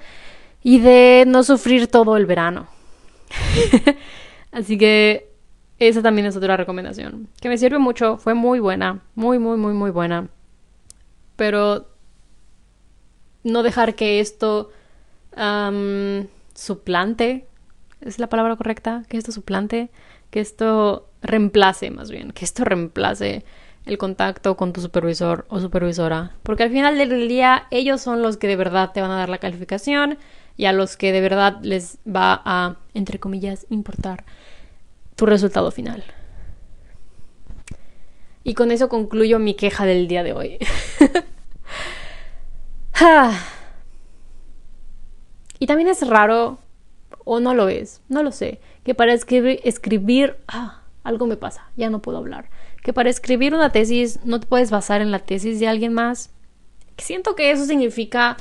y 0.62 0.78
de 0.78 1.24
no 1.26 1.42
sufrir 1.42 1.86
todo 1.88 2.16
el 2.16 2.24
verano. 2.24 2.66
Así 4.52 4.78
que 4.78 5.28
esa 5.78 6.00
también 6.00 6.26
es 6.26 6.36
otra 6.36 6.56
recomendación 6.56 7.28
que 7.42 7.50
me 7.50 7.58
sirve 7.58 7.78
mucho, 7.78 8.16
fue 8.16 8.32
muy 8.32 8.58
buena, 8.58 9.02
muy, 9.14 9.38
muy, 9.38 9.58
muy, 9.58 9.74
muy 9.74 9.90
buena. 9.90 10.28
Pero 11.36 11.93
no 13.44 13.62
dejar 13.62 13.94
que 13.94 14.20
esto 14.20 14.70
suplante, 16.54 17.46
es 18.00 18.18
la 18.18 18.28
palabra 18.28 18.56
correcta, 18.56 19.04
que 19.08 19.16
esto 19.16 19.32
suplante, 19.32 19.90
que 20.30 20.40
esto 20.40 21.08
reemplace 21.22 21.90
más 21.90 22.10
bien, 22.10 22.32
que 22.32 22.44
esto 22.44 22.64
reemplace 22.64 23.44
el 23.86 23.98
contacto 23.98 24.56
con 24.56 24.72
tu 24.72 24.80
supervisor 24.80 25.44
o 25.48 25.60
supervisora, 25.60 26.32
porque 26.42 26.62
al 26.62 26.70
final 26.70 26.96
del 26.96 27.28
día 27.28 27.66
ellos 27.70 28.00
son 28.00 28.22
los 28.22 28.36
que 28.36 28.46
de 28.46 28.56
verdad 28.56 28.92
te 28.92 29.00
van 29.00 29.10
a 29.10 29.16
dar 29.16 29.28
la 29.28 29.38
calificación 29.38 30.18
y 30.56 30.66
a 30.66 30.72
los 30.72 30.96
que 30.96 31.12
de 31.12 31.20
verdad 31.20 31.58
les 31.62 31.98
va 32.06 32.40
a, 32.44 32.76
entre 32.94 33.18
comillas, 33.18 33.66
importar 33.70 34.24
tu 35.16 35.26
resultado 35.26 35.70
final. 35.70 36.04
Y 38.42 38.54
con 38.54 38.70
eso 38.70 38.88
concluyo 38.88 39.38
mi 39.38 39.54
queja 39.54 39.86
del 39.86 40.06
día 40.06 40.22
de 40.22 40.32
hoy. 40.32 40.58
Y 45.58 45.66
también 45.66 45.88
es 45.88 46.06
raro, 46.06 46.58
o 47.24 47.40
no 47.40 47.54
lo 47.54 47.68
es, 47.68 48.00
no 48.08 48.22
lo 48.22 48.32
sé, 48.32 48.60
que 48.84 48.94
para 48.94 49.12
escribir, 49.12 49.60
escribir 49.64 50.36
ah, 50.48 50.82
algo 51.04 51.26
me 51.26 51.36
pasa, 51.36 51.70
ya 51.76 51.90
no 51.90 52.02
puedo 52.02 52.18
hablar. 52.18 52.50
Que 52.82 52.92
para 52.92 53.10
escribir 53.10 53.54
una 53.54 53.70
tesis 53.70 54.20
no 54.24 54.40
te 54.40 54.46
puedes 54.46 54.70
basar 54.70 55.00
en 55.00 55.10
la 55.10 55.20
tesis 55.20 55.58
de 55.60 55.68
alguien 55.68 55.94
más. 55.94 56.30
Siento 56.98 57.34
que 57.34 57.50
eso 57.50 57.64
significa 57.64 58.36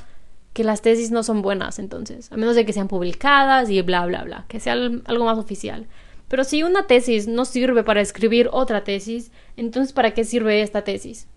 que 0.54 0.64
las 0.64 0.82
tesis 0.82 1.12
no 1.12 1.24
son 1.24 1.41
buenas 1.41 1.80
entonces, 1.80 2.32
a 2.32 2.38
menos 2.38 2.56
de 2.56 2.66
que 2.66 2.74
sean 2.74 2.88
publicadas 2.88 3.70
y 3.70 3.82
bla, 3.82 4.06
bla, 4.06 4.24
bla, 4.24 4.45
que 4.47 4.60
sea 4.60 4.74
algo 4.74 5.26
más 5.26 5.38
oficial. 5.38 5.88
Pero 6.28 6.43
si 6.43 6.64
una 6.64 6.88
tesis 6.88 7.28
no 7.28 7.45
sirve 7.45 7.84
para 7.84 8.01
escribir 8.01 8.49
otra 8.51 8.84
tesis, 8.84 9.32
entonces 9.58 9.93
¿para 9.93 10.12
qué 10.12 10.24
sirve 10.24 10.62
esta 10.62 10.84
tesis? 10.84 11.28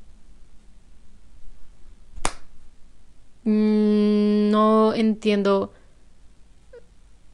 No 3.46 4.94
entiendo. 4.94 5.72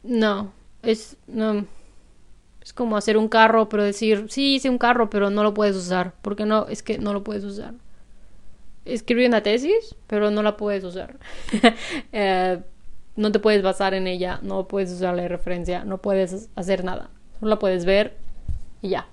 No, 0.05 0.53
es 0.83 1.17
no 1.27 1.67
es 2.63 2.73
como 2.73 2.97
hacer 2.97 3.17
un 3.17 3.29
carro, 3.29 3.69
pero 3.69 3.83
decir, 3.83 4.27
sí, 4.29 4.55
hice 4.57 4.71
un 4.71 4.79
carro, 4.79 5.11
pero 5.11 5.31
no 5.31 5.43
lo 5.43 5.55
puedes 5.55 5.77
usar. 5.77 6.15
Porque 6.23 6.47
no, 6.47 6.69
es 6.69 6.83
que 6.83 6.99
no 6.99 7.13
lo 7.13 7.25
puedes 7.25 7.45
usar 7.45 7.75
escribí 8.85 9.27
una 9.27 9.43
tesis, 9.43 9.97
pero 10.07 10.31
no 10.31 10.43
la 10.43 10.57
puedes 10.57 10.85
usar. 10.85 11.17
Eh, 12.13 12.61
no 13.15 13.31
te 13.31 13.39
puedes 13.39 13.63
basar 13.63 13.95
en 13.95 14.07
ella, 14.07 14.39
no 14.43 14.67
puedes 14.69 14.91
usar 14.91 15.15
la 15.15 15.29
referencia, 15.29 15.85
no 15.85 15.99
puedes 15.99 16.49
hacer 16.55 16.85
nada. 16.85 17.11
Solo 17.39 17.51
la 17.51 17.59
puedes 17.59 17.85
ver 17.85 18.17
y 18.81 18.91
ya. 18.91 19.07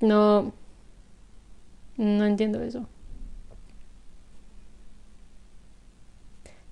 No. 0.00 0.52
No 1.96 2.24
entiendo 2.24 2.62
eso. 2.62 2.86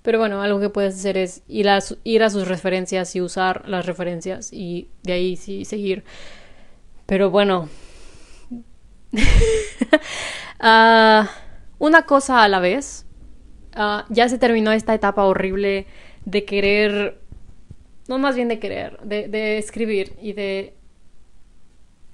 Pero 0.07 0.19
bueno, 0.19 0.41
algo 0.41 0.61
que 0.61 0.69
puedes 0.69 0.95
hacer 0.95 1.17
es 1.17 1.43
ir 1.49 1.67
a, 1.67 1.79
ir 2.05 2.23
a 2.23 2.29
sus 2.29 2.47
referencias 2.47 3.13
y 3.17 3.19
usar 3.19 3.67
las 3.67 3.85
referencias 3.85 4.53
y 4.53 4.87
de 5.03 5.11
ahí 5.11 5.35
sí 5.35 5.65
seguir. 5.65 6.05
Pero 7.05 7.29
bueno. 7.29 7.67
Ah, 10.59 11.29
una 11.77 12.03
cosa 12.03 12.41
a 12.41 12.47
la 12.47 12.59
vez. 12.59 13.05
Ah, 13.73 14.05
ya 14.07 14.29
se 14.29 14.37
terminó 14.37 14.71
esta 14.71 14.93
etapa 14.93 15.25
horrible 15.25 15.87
de 16.23 16.45
querer, 16.45 17.19
no 18.07 18.17
más 18.17 18.35
bien 18.35 18.47
de 18.47 18.59
querer, 18.59 18.97
de, 19.01 19.57
escribir 19.57 20.13
y 20.21 20.31
de... 20.33 20.73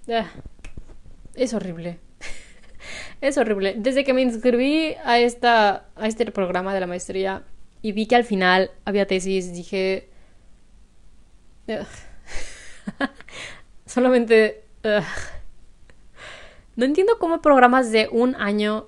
Ah, 0.10 0.32
es 1.36 1.54
horrible. 1.54 2.00
es 3.22 3.38
horrible. 3.38 3.76
Desde 3.78 4.04
que 4.04 4.14
me 4.14 4.24
inscribí 4.24 4.96
a, 5.06 5.20
esta, 5.20 5.86
a 5.96 6.08
este 6.08 6.30
programa 6.32 6.74
de 6.74 6.80
la 6.82 6.88
maestría 6.88 7.44
y 7.84 7.92
vi 7.92 8.08
que 8.08 8.16
al 8.16 8.24
final 8.24 8.72
había 8.86 9.06
tesis, 9.06 9.54
dije... 9.54 10.10
Solamente... 13.86 14.64
No 16.76 16.86
entiendo 16.86 17.20
cómo 17.20 17.42
programas 17.42 17.92
de 17.92 18.08
un 18.12 18.36
año 18.36 18.88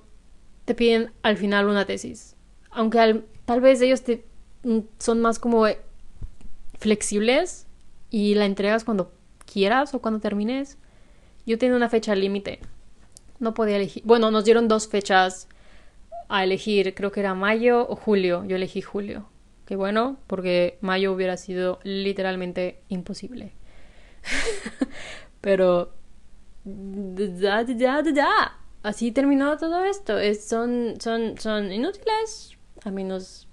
te 0.64 0.74
piden 0.74 1.12
al 1.22 1.38
final 1.38 1.68
una 1.68 1.86
tesis. 1.86 2.36
Aunque 2.72 3.24
tal 3.46 3.62
vez 3.62 3.80
ellos 3.82 4.02
te, 4.02 4.26
mm, 4.64 4.80
son 4.98 5.22
más 5.22 5.38
como 5.38 5.66
flexibles 6.80 7.68
y 8.10 8.34
la 8.36 8.46
entregas 8.46 8.84
cuando 8.84 9.14
quieras 9.46 9.94
o 9.94 10.00
cuando 10.00 10.20
termines. 10.22 10.78
Yo 11.46 11.58
tenía 11.60 11.76
una 11.76 11.90
fecha 11.90 12.16
límite. 12.16 12.60
No 13.40 13.54
podía 13.54 13.76
elegir. 13.76 14.04
Bueno, 14.06 14.32
nos 14.32 14.46
dieron 14.46 14.68
dos 14.68 14.88
fechas 14.88 15.48
a 16.30 16.44
elegir. 16.44 16.94
Creo 16.96 17.12
que 17.12 17.20
era 17.20 17.34
mayo 17.34 17.88
o 17.90 17.96
julio. 17.96 18.44
Yo 18.46 18.56
elegí 18.56 18.82
julio. 18.82 19.30
Qué 19.66 19.76
bueno, 19.76 20.18
porque 20.28 20.78
mayo 20.82 21.12
hubiera 21.12 21.38
sido 21.38 21.80
literalmente 21.84 22.82
imposible. 22.90 23.54
Pero 25.42 25.94
Así 28.84 29.12
terminó 29.12 29.58
todo 29.58 29.84
esto. 29.84 30.20
Es, 30.20 30.48
son, 30.48 30.96
son, 31.00 31.38
son 31.40 31.72
inútiles, 31.72 32.58
a 32.84 32.92
menos 32.92 33.48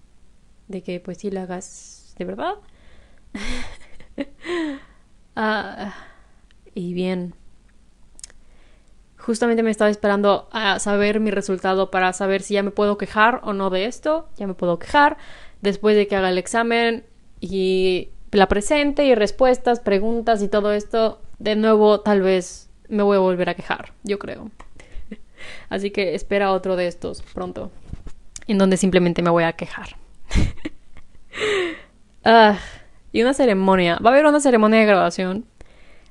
de 0.69 0.83
que 0.83 1.01
pues 1.01 1.19
sí 1.19 1.31
lo 1.31 1.41
hagas 1.41 2.15
de 2.19 2.25
verdad. 2.25 2.55
Ah, 5.35 5.95
y 6.75 6.93
bien. 6.93 7.35
Justamente 9.23 9.63
me 9.63 9.71
estaba 9.71 9.89
esperando 9.89 10.49
a 10.51 10.81
saber 10.81 11.21
mi 11.21 11.31
resultado 11.31 11.93
para 11.93 12.13
saber 12.13 12.43
si 12.43 12.55
ya 12.55 12.65
me 12.65 12.73
puedo 12.73 12.99
quejar 12.99 13.41
o 13.45 13.53
no 13.53 13.71
de 13.71 13.85
esto. 13.85 14.29
Ya 14.37 14.49
me 14.49 14.55
puedo 14.55 14.81
quejar 14.81 15.17
después 15.61 15.95
de 15.95 16.09
que 16.09 16.17
haga 16.17 16.29
el 16.29 16.39
examen 16.39 17.05
y 17.41 18.09
la 18.33 18.49
presente 18.49 19.05
y 19.05 19.15
respuestas, 19.15 19.79
preguntas 19.79 20.43
y 20.43 20.49
todo 20.49 20.73
esto. 20.73 21.21
De 21.39 21.55
nuevo, 21.55 22.01
tal 22.01 22.21
vez 22.21 22.69
me 22.89 23.05
voy 23.05 23.17
a 23.17 23.21
volver 23.21 23.49
a 23.49 23.55
quejar, 23.55 23.93
yo 24.03 24.19
creo. 24.19 24.51
Así 25.69 25.93
que 25.93 26.17
espera 26.17 26.51
otro 26.51 26.75
de 26.75 26.89
estos 26.89 27.23
pronto, 27.23 27.71
en 28.49 28.59
donde 28.59 28.77
simplemente 28.77 29.23
me 29.23 29.31
voy 29.31 29.45
a 29.45 29.53
quejar. 29.53 29.97
Ah, 32.25 32.57
y 33.11 33.21
una 33.23 33.35
ceremonia. 33.35 33.99
Va 33.99 34.11
a 34.11 34.13
haber 34.13 34.27
una 34.27 34.39
ceremonia 34.39 34.79
de 34.79 34.87
graduación. 34.87 35.45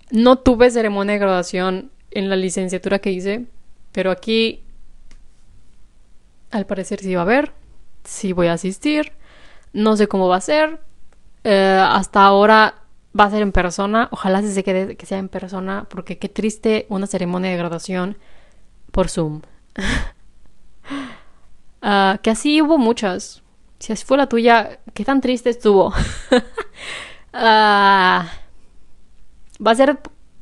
No 0.09 0.39
tuve 0.39 0.69
ceremonia 0.69 1.13
de 1.13 1.19
graduación 1.19 1.89
en 2.11 2.29
la 2.29 2.35
licenciatura 2.35 2.99
que 2.99 3.11
hice, 3.11 3.45
pero 3.91 4.11
aquí 4.11 4.63
al 6.51 6.65
parecer 6.65 6.99
sí 6.99 7.15
va 7.15 7.21
a 7.21 7.23
haber. 7.23 7.53
Sí 8.03 8.33
voy 8.33 8.47
a 8.47 8.53
asistir. 8.53 9.13
No 9.73 9.95
sé 9.95 10.07
cómo 10.07 10.27
va 10.27 10.37
a 10.37 10.41
ser. 10.41 10.81
Eh, 11.43 11.81
hasta 11.83 12.23
ahora 12.23 12.75
va 13.17 13.25
a 13.25 13.31
ser 13.31 13.41
en 13.41 13.51
persona. 13.51 14.09
Ojalá 14.11 14.41
se 14.41 14.63
quede 14.63 14.95
que 14.95 15.05
sea 15.05 15.17
en 15.17 15.29
persona, 15.29 15.87
porque 15.89 16.17
qué 16.17 16.29
triste 16.29 16.85
una 16.89 17.07
ceremonia 17.07 17.51
de 17.51 17.57
graduación 17.57 18.17
por 18.91 19.09
Zoom. 19.09 19.41
Ah, 21.83 22.19
que 22.21 22.29
así 22.29 22.61
hubo 22.61 22.77
muchas. 22.77 23.41
Si 23.79 23.91
así 23.91 24.05
fue 24.05 24.15
la 24.15 24.29
tuya, 24.29 24.79
qué 24.93 25.03
tan 25.03 25.19
triste 25.19 25.49
estuvo. 25.49 25.91
Ah, 27.33 28.29
va 29.65 29.71
a 29.71 29.75
ser 29.75 29.99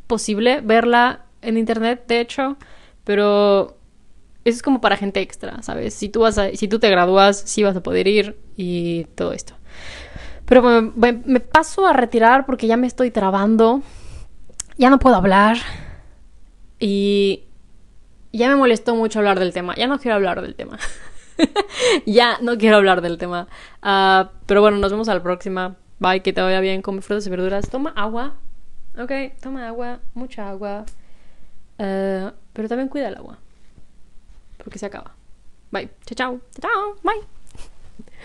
posible 0.07 0.59
verla 0.61 1.25
en 1.41 1.57
internet, 1.57 2.05
de 2.07 2.19
hecho, 2.19 2.57
pero 3.03 3.77
eso 4.45 4.55
es 4.55 4.61
como 4.61 4.81
para 4.81 4.97
gente 4.97 5.21
extra, 5.21 5.61
¿sabes? 5.61 5.93
Si 5.93 6.09
tú 6.09 6.21
vas 6.21 6.37
a, 6.37 6.49
si 6.51 6.67
tú 6.67 6.79
te 6.79 6.89
gradúas, 6.89 7.37
sí 7.45 7.63
vas 7.63 7.75
a 7.75 7.83
poder 7.83 8.07
ir 8.07 8.37
y 8.55 9.05
todo 9.15 9.33
esto. 9.33 9.55
Pero 10.45 10.63
me, 10.63 11.39
paso 11.39 11.85
a 11.85 11.93
retirar 11.93 12.47
porque 12.47 12.65
ya 12.65 12.75
me 12.75 12.87
estoy 12.87 13.11
trabando. 13.11 13.83
Ya 14.77 14.89
no 14.89 14.97
puedo 14.97 15.15
hablar. 15.15 15.57
Y 16.79 17.43
ya 18.33 18.49
me 18.49 18.55
molestó 18.55 18.95
mucho 18.95 19.19
hablar 19.19 19.37
del 19.37 19.53
tema. 19.53 19.75
Ya 19.75 19.85
no 19.85 19.99
quiero 19.99 20.15
hablar 20.15 20.41
del 20.41 20.55
tema. 20.55 20.79
ya 22.07 22.39
no 22.41 22.57
quiero 22.57 22.77
hablar 22.77 23.01
del 23.01 23.19
tema. 23.19 23.47
Ah, 23.83 24.31
pero 24.47 24.61
bueno, 24.61 24.77
nos 24.77 24.91
vemos 24.91 25.07
a 25.07 25.13
la 25.13 25.21
próxima. 25.21 25.75
Bye, 25.99 26.23
que 26.23 26.33
te 26.33 26.41
vaya 26.41 26.61
bien. 26.61 26.81
Come 26.81 27.01
frutas 27.01 27.27
y 27.27 27.29
verduras. 27.29 27.69
Toma 27.69 27.93
agua. 27.95 28.33
Ok, 28.97 29.11
toma 29.39 29.67
agua. 29.67 29.99
Mucha 30.15 30.49
agua. 30.49 30.85
Ah, 31.79 32.33
pero 32.53 32.67
también 32.67 32.89
cuida 32.89 33.07
el 33.07 33.15
agua. 33.15 33.39
Porque 34.63 34.77
se 34.77 34.85
acaba. 34.85 35.15
Bye. 35.71 35.89
Chao, 36.05 36.15
chao. 36.15 36.41
Chao. 36.59 36.95
Bye. 37.03 37.38